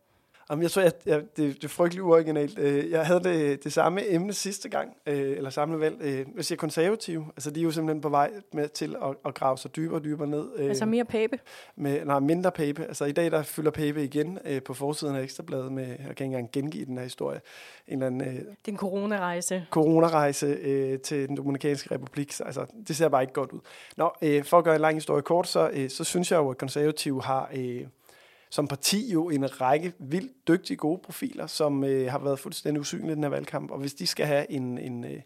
Jamen, 0.52 0.62
jeg 0.62 0.70
tror, 0.70 0.82
at 0.82 0.96
jeg, 1.06 1.20
det, 1.36 1.56
det 1.56 1.64
er 1.64 1.68
frygteligt 1.68 2.02
uoriginalt. 2.02 2.58
Øh, 2.58 2.90
jeg 2.90 3.06
havde 3.06 3.20
det, 3.24 3.64
det 3.64 3.72
samme 3.72 4.10
emne 4.10 4.32
sidste 4.32 4.68
gang, 4.68 4.96
øh, 5.06 5.36
eller 5.36 5.50
samme 5.50 5.80
valg. 5.80 5.96
Øh, 6.00 6.26
jeg 6.36 6.44
siger 6.44 6.56
konservative. 6.56 7.26
Altså, 7.36 7.50
de 7.50 7.60
er 7.60 7.64
jo 7.64 7.70
simpelthen 7.70 8.00
på 8.00 8.08
vej 8.08 8.30
med 8.52 8.68
til 8.68 8.96
at, 9.02 9.16
at 9.26 9.34
grave 9.34 9.58
sig 9.58 9.76
dybere 9.76 9.98
og 9.98 10.04
dybere 10.04 10.28
ned. 10.28 10.48
Altså 10.58 10.86
mere 10.86 11.04
pape? 11.04 11.38
Med, 11.76 12.04
nej, 12.04 12.18
mindre 12.18 12.50
pape. 12.50 12.84
Altså, 12.84 13.04
i 13.04 13.12
dag 13.12 13.30
der 13.30 13.42
fylder 13.42 13.70
pape 13.70 14.04
igen 14.04 14.38
på 14.64 14.74
forsiden 14.74 15.16
af 15.16 15.22
Ekstrabladet 15.22 15.72
med, 15.72 15.86
jeg 15.86 15.96
kan 15.98 16.10
ikke 16.10 16.24
engang 16.24 16.52
gengive 16.52 16.84
den 16.84 16.96
her 16.96 17.04
historie, 17.04 17.40
en 17.88 17.92
eller 17.92 18.06
anden... 18.06 18.20
det 18.20 18.46
er 18.68 18.72
en 18.72 18.76
coronarejse. 18.76 19.66
Coronarejse 19.70 20.98
til 20.98 21.28
den 21.28 21.36
Dominikanske 21.36 21.94
Republik. 21.94 22.32
Så, 22.32 22.44
altså, 22.44 22.66
det 22.88 22.96
ser 22.96 23.08
bare 23.08 23.22
ikke 23.22 23.32
godt 23.34 23.52
ud. 23.52 23.60
Nå, 23.96 24.12
for 24.44 24.58
at 24.58 24.64
gøre 24.64 24.74
en 24.74 24.80
lang 24.80 24.94
historie 24.96 25.22
kort, 25.22 25.48
så, 25.48 25.86
så 25.88 26.04
synes 26.04 26.30
jeg 26.30 26.38
jo, 26.38 26.50
at 26.50 26.58
konservative 26.58 27.22
har... 27.22 27.50
Som 28.52 28.68
parti 28.68 29.12
jo 29.12 29.30
en 29.30 29.60
række 29.60 29.92
vildt 29.98 30.48
dygtige, 30.48 30.76
gode 30.76 31.00
profiler, 31.04 31.46
som 31.46 31.84
øh, 31.84 32.10
har 32.10 32.18
været 32.18 32.38
fuldstændig 32.38 32.80
usynlige 32.80 33.12
i 33.12 33.14
den 33.14 33.22
her 33.22 33.30
valgkamp. 33.30 33.70
Og 33.70 33.78
hvis 33.78 33.94
de 33.94 34.06
skal 34.06 34.26
have 34.26 34.50
en, 34.50 34.78
en, 34.78 35.04
øh, 35.04 35.20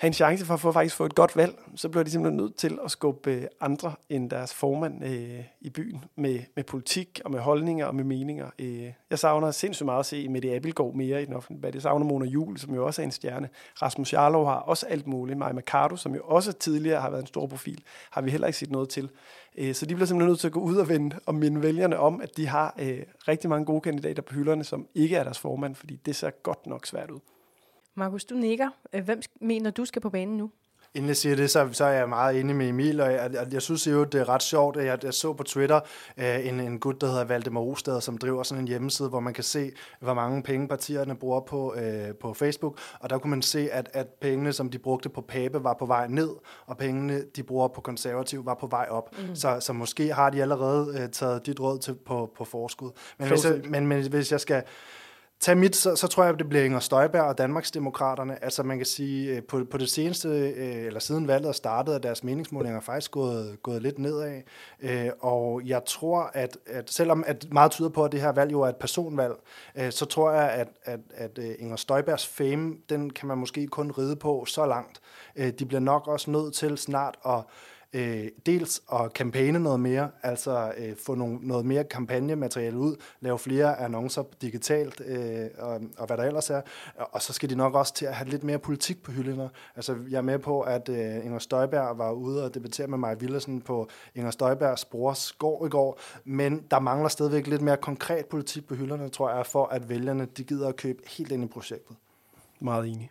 have 0.00 0.06
en 0.06 0.12
chance 0.12 0.46
for 0.46 0.54
at 0.54 0.60
få, 0.60 0.72
faktisk 0.72 0.96
få 0.96 1.04
et 1.04 1.14
godt 1.14 1.36
valg, 1.36 1.54
så 1.76 1.88
bliver 1.88 2.04
de 2.04 2.10
simpelthen 2.10 2.36
nødt 2.36 2.56
til 2.56 2.78
at 2.84 2.90
skubbe 2.90 3.30
øh, 3.30 3.44
andre 3.60 3.94
end 4.08 4.30
deres 4.30 4.54
formand 4.54 5.04
øh, 5.04 5.44
i 5.60 5.70
byen 5.70 6.04
med, 6.16 6.40
med 6.56 6.64
politik 6.64 7.20
og 7.24 7.30
med 7.30 7.40
holdninger 7.40 7.86
og 7.86 7.94
med 7.94 8.04
meninger. 8.04 8.50
Øh, 8.58 8.92
jeg 9.10 9.18
savner 9.18 9.50
sindssygt 9.50 9.84
meget 9.84 10.00
at 10.00 10.06
se 10.06 10.28
Mette 10.28 10.54
Abelgaard 10.54 10.94
mere 10.94 11.22
i 11.22 11.26
den 11.26 11.34
offentlige 11.34 11.58
debat. 11.58 11.74
Jeg 11.74 11.82
savner 11.82 12.06
Mona 12.06 12.26
Jul, 12.26 12.58
som 12.58 12.74
jo 12.74 12.86
også 12.86 13.02
er 13.02 13.04
en 13.04 13.10
stjerne. 13.10 13.48
Rasmus 13.82 14.12
Jarlov 14.12 14.46
har 14.46 14.54
også 14.54 14.86
alt 14.86 15.06
muligt. 15.06 15.38
Maja 15.38 15.52
Mercado, 15.52 15.96
som 15.96 16.14
jo 16.14 16.22
også 16.24 16.52
tidligere 16.52 17.00
har 17.00 17.10
været 17.10 17.20
en 17.20 17.26
stor 17.26 17.46
profil, 17.46 17.82
har 18.10 18.20
vi 18.20 18.30
heller 18.30 18.46
ikke 18.46 18.58
set 18.58 18.70
noget 18.70 18.88
til. 18.88 19.10
Øh, 19.58 19.74
så 19.74 19.86
de 19.86 19.94
bliver 19.94 20.06
simpelthen 20.06 20.30
nødt 20.30 20.40
til 20.40 20.46
at 20.48 20.52
gå 20.52 20.60
ud 20.60 20.76
og 20.76 20.88
vende 20.88 21.18
og 21.26 21.34
minde 21.34 21.62
vælgerne 21.62 21.98
om, 21.98 22.20
at 22.20 22.36
de 22.36 22.46
har 22.46 22.74
øh, 22.78 23.02
rigtig 23.28 23.50
mange 23.50 23.66
gode 23.66 23.80
kandidater 23.80 24.22
på 24.22 24.34
hylderne, 24.34 24.64
som 24.64 24.86
ikke 24.94 25.16
er 25.16 25.24
deres 25.24 25.38
formand, 25.38 25.74
fordi 25.74 25.96
det 26.06 26.16
ser 26.16 26.30
godt 26.30 26.66
nok 26.66 26.86
svært 26.86 27.10
ud. 27.10 27.20
Markus, 27.94 28.24
du 28.24 28.34
nikker. 28.34 28.68
Øh, 28.92 29.04
hvem 29.04 29.22
mener 29.40 29.70
du 29.70 29.84
skal 29.84 30.02
på 30.02 30.10
banen 30.10 30.36
nu? 30.36 30.50
Inden 30.94 31.08
jeg 31.08 31.16
siger 31.16 31.36
det, 31.36 31.50
så, 31.50 31.68
så 31.72 31.84
er 31.84 31.90
jeg 31.90 32.08
meget 32.08 32.40
enig 32.40 32.56
med 32.56 32.68
Emil, 32.68 33.00
og 33.00 33.12
jeg, 33.12 33.30
jeg, 33.32 33.46
jeg 33.52 33.62
synes 33.62 33.86
jo, 33.86 34.04
det 34.04 34.20
er 34.20 34.28
ret 34.28 34.42
sjovt, 34.42 34.76
at 34.76 34.86
jeg, 34.86 35.04
jeg 35.04 35.14
så 35.14 35.32
på 35.32 35.42
Twitter 35.42 35.80
uh, 36.18 36.46
en, 36.46 36.60
en 36.60 36.80
gut, 36.80 37.00
der 37.00 37.06
hedder 37.06 37.24
Valdemar 37.24 37.60
Ostad, 37.60 38.00
som 38.00 38.18
driver 38.18 38.42
sådan 38.42 38.62
en 38.62 38.68
hjemmeside, 38.68 39.08
hvor 39.08 39.20
man 39.20 39.34
kan 39.34 39.44
se, 39.44 39.72
hvor 40.00 40.14
mange 40.14 40.42
penge 40.42 40.68
partierne 40.68 41.16
bruger 41.16 41.40
på, 41.40 41.74
uh, 41.76 42.14
på 42.20 42.34
Facebook, 42.34 42.78
og 43.00 43.10
der 43.10 43.18
kunne 43.18 43.30
man 43.30 43.42
se, 43.42 43.68
at, 43.72 43.90
at 43.92 44.06
pengene, 44.20 44.52
som 44.52 44.70
de 44.70 44.78
brugte 44.78 45.08
på 45.08 45.20
Pape, 45.20 45.64
var 45.64 45.74
på 45.74 45.86
vej 45.86 46.06
ned, 46.06 46.30
og 46.66 46.76
pengene, 46.76 47.22
de 47.36 47.42
bruger 47.42 47.68
på 47.68 47.80
konservativ, 47.80 48.46
var 48.46 48.54
på 48.54 48.66
vej 48.66 48.86
op. 48.90 49.18
Mm. 49.18 49.34
Så, 49.34 49.60
så 49.60 49.72
måske 49.72 50.14
har 50.14 50.30
de 50.30 50.42
allerede 50.42 51.08
taget 51.08 51.46
dit 51.46 51.60
råd 51.60 51.78
til 51.78 51.94
på, 51.94 52.32
på 52.36 52.44
forskud. 52.44 52.90
Men 53.18 53.28
hvis, 53.28 53.44
jeg, 53.44 53.60
men, 53.64 53.86
men 53.86 54.08
hvis 54.08 54.32
jeg 54.32 54.40
skal 54.40 54.62
Tag 55.40 55.58
mit, 55.58 55.76
så, 55.76 55.96
så 55.96 56.08
tror 56.08 56.22
jeg, 56.22 56.32
at 56.32 56.38
det 56.38 56.48
bliver 56.48 56.64
Inger 56.64 56.80
Støjberg 56.80 57.22
og 57.22 57.38
Danmarksdemokraterne. 57.38 58.44
Altså 58.44 58.62
man 58.62 58.76
kan 58.76 58.86
sige, 58.86 59.36
øh, 59.36 59.42
på, 59.42 59.64
på 59.70 59.78
det 59.78 59.90
seneste, 59.90 60.28
øh, 60.28 60.86
eller 60.86 61.00
siden 61.00 61.28
valget 61.28 61.48
er 61.48 61.52
startet, 61.52 61.94
at 61.94 62.02
deres 62.02 62.24
meningsmålinger 62.24 62.76
er 62.76 62.82
faktisk 62.82 63.10
gået, 63.10 63.62
gået 63.62 63.82
lidt 63.82 63.98
nedad. 63.98 64.42
Øh, 64.80 65.10
og 65.20 65.62
jeg 65.64 65.82
tror, 65.86 66.30
at, 66.34 66.58
at 66.66 66.90
selvom 66.90 67.24
at 67.26 67.46
meget 67.52 67.70
tyder 67.70 67.88
på, 67.88 68.04
at 68.04 68.12
det 68.12 68.20
her 68.20 68.32
valg 68.32 68.52
jo 68.52 68.60
er 68.60 68.68
et 68.68 68.76
personvalg, 68.76 69.34
øh, 69.76 69.92
så 69.92 70.06
tror 70.06 70.32
jeg, 70.32 70.50
at, 70.50 70.68
at, 70.84 71.00
at 71.14 71.38
øh, 71.38 71.54
Inger 71.58 71.76
Støjbergs 71.76 72.26
fame, 72.26 72.74
den 72.88 73.10
kan 73.10 73.28
man 73.28 73.38
måske 73.38 73.66
kun 73.66 73.90
ride 73.90 74.16
på 74.16 74.44
så 74.44 74.66
langt. 74.66 75.00
De 75.58 75.66
bliver 75.66 75.80
nok 75.80 76.08
også 76.08 76.30
nødt 76.30 76.54
til 76.54 76.78
snart 76.78 77.18
at 77.26 77.42
øh, 77.92 78.28
dels 78.46 78.82
at 78.92 79.12
kampagne 79.12 79.58
noget 79.58 79.80
mere, 79.80 80.10
altså 80.22 80.72
øh, 80.78 80.96
få 80.96 81.14
nogle, 81.14 81.38
noget 81.42 81.66
mere 81.66 81.84
kampagnemateriale 81.84 82.78
ud, 82.78 82.96
lave 83.20 83.38
flere 83.38 83.80
annoncer 83.80 84.22
digitalt, 84.42 85.02
øh, 85.06 85.46
og, 85.58 85.80
og 85.98 86.06
hvad 86.06 86.16
der 86.16 86.24
ellers 86.24 86.50
er, 86.50 86.60
og 86.96 87.22
så 87.22 87.32
skal 87.32 87.50
de 87.50 87.54
nok 87.54 87.74
også 87.74 87.94
til 87.94 88.06
at 88.06 88.14
have 88.14 88.28
lidt 88.28 88.44
mere 88.44 88.58
politik 88.58 89.02
på 89.02 89.12
hylderne. 89.12 89.50
Altså, 89.76 89.96
jeg 90.10 90.18
er 90.18 90.22
med 90.22 90.38
på, 90.38 90.60
at 90.60 90.88
øh, 90.88 91.24
Inger 91.24 91.38
Støjberg 91.38 91.98
var 91.98 92.12
ude 92.12 92.44
og 92.44 92.54
debattere 92.54 92.86
med 92.86 92.98
Maja 92.98 93.14
Villersen 93.14 93.60
på 93.60 93.88
Inger 94.14 94.30
Støjbergs 94.30 94.84
brors 94.84 95.32
gård 95.32 95.66
i 95.66 95.70
går, 95.70 96.00
men 96.24 96.62
der 96.70 96.80
mangler 96.80 97.08
stadigvæk 97.08 97.46
lidt 97.46 97.62
mere 97.62 97.76
konkret 97.76 98.26
politik 98.26 98.68
på 98.68 98.74
hylderne, 98.74 99.08
tror 99.08 99.30
jeg, 99.30 99.46
for 99.46 99.66
at 99.66 99.88
vælgerne 99.88 100.24
de 100.24 100.44
gider 100.44 100.68
at 100.68 100.76
købe 100.76 101.02
helt 101.08 101.32
ind 101.32 101.44
i 101.44 101.46
projektet. 101.46 101.96
Meget 102.60 102.86
enig. 102.86 103.10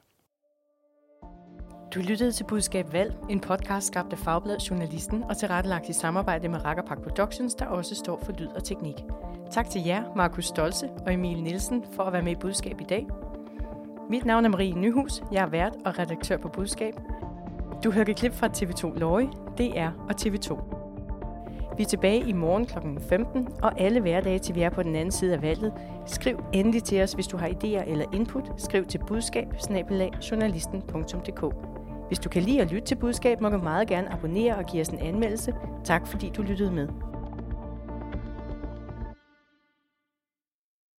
Du 1.96 2.00
lyttede 2.00 2.32
til 2.32 2.44
Budskab 2.44 2.94
Valg, 2.94 3.16
en 3.30 3.40
podcast 3.40 3.88
skabt 3.88 4.14
af 4.14 4.20
Fagbladet 4.20 4.70
Journalisten 4.70 5.24
og 5.24 5.38
tilrettelagt 5.38 5.90
i 5.90 5.94
samarbejde 5.94 6.50
med 6.50 6.66
Rakkerpark 6.66 7.02
Productions, 7.02 7.56
der 7.56 7.66
også 7.66 7.96
står 7.96 8.22
for 8.24 8.32
lyd 8.32 8.48
og 8.48 8.64
teknik. 8.64 8.96
Tak 9.52 9.70
til 9.70 9.84
jer, 9.86 10.04
Markus 10.16 10.46
Stolse 10.46 10.90
og 11.06 11.14
Emil 11.14 11.44
Nielsen, 11.44 11.84
for 11.96 12.04
at 12.04 12.14
være 12.14 12.22
med 12.22 12.32
i 12.32 12.36
Budskab 12.36 12.82
i 12.82 12.84
dag. 12.84 13.08
Mit 14.10 14.26
navn 14.26 14.46
er 14.46 14.50
Marie 14.50 14.74
Nyhus, 14.74 15.24
jeg 15.32 15.44
er 15.44 15.50
vært 15.50 15.74
og 15.86 16.00
redaktør 16.00 16.38
på 16.38 16.48
Budskab. 16.48 16.94
Du 17.84 17.92
hørte 17.92 18.14
klip 18.14 18.34
fra 18.34 18.48
TV2 18.48 19.00
Løje, 19.00 19.30
DR 19.58 19.90
og 20.10 20.16
TV2. 20.22 20.64
Vi 21.78 21.84
er 21.84 21.88
tilbage 21.88 22.30
i 22.30 22.34
morgen 22.34 22.66
kl. 22.66 22.78
15, 23.10 23.48
og 23.62 23.82
alle 23.82 24.02
hverdage 24.02 24.40
til 24.40 24.56
vi 24.56 24.62
er 24.62 24.70
på 24.70 24.84
den 24.84 24.96
anden 24.96 25.12
side 25.12 25.34
af 25.34 25.42
valget. 25.42 25.74
Skriv 26.06 26.44
endelig 26.54 26.84
til 26.84 27.02
os, 27.02 27.14
hvis 27.14 27.28
du 27.28 27.38
har 27.38 27.48
idéer 27.48 27.90
eller 27.90 28.06
input. 28.14 28.52
Skriv 28.58 28.86
til 28.86 29.00
budskab 29.08 29.48
hvis 32.10 32.20
du 32.20 32.30
kan 32.30 32.42
lide 32.42 32.62
at 32.62 32.72
lytte 32.72 32.88
til 32.88 32.96
budskab, 32.96 33.42
må 33.42 33.50
du 33.50 33.58
meget 33.58 33.88
gerne 33.88 34.14
abonnere 34.14 34.56
og 34.56 34.66
give 34.66 34.82
os 34.82 34.90
en 34.90 35.00
anmeldelse. 35.00 35.54
Tak 35.84 36.08
fordi 36.08 36.32
du 36.38 36.42
lyttede 36.42 36.72
med. 36.72 37.09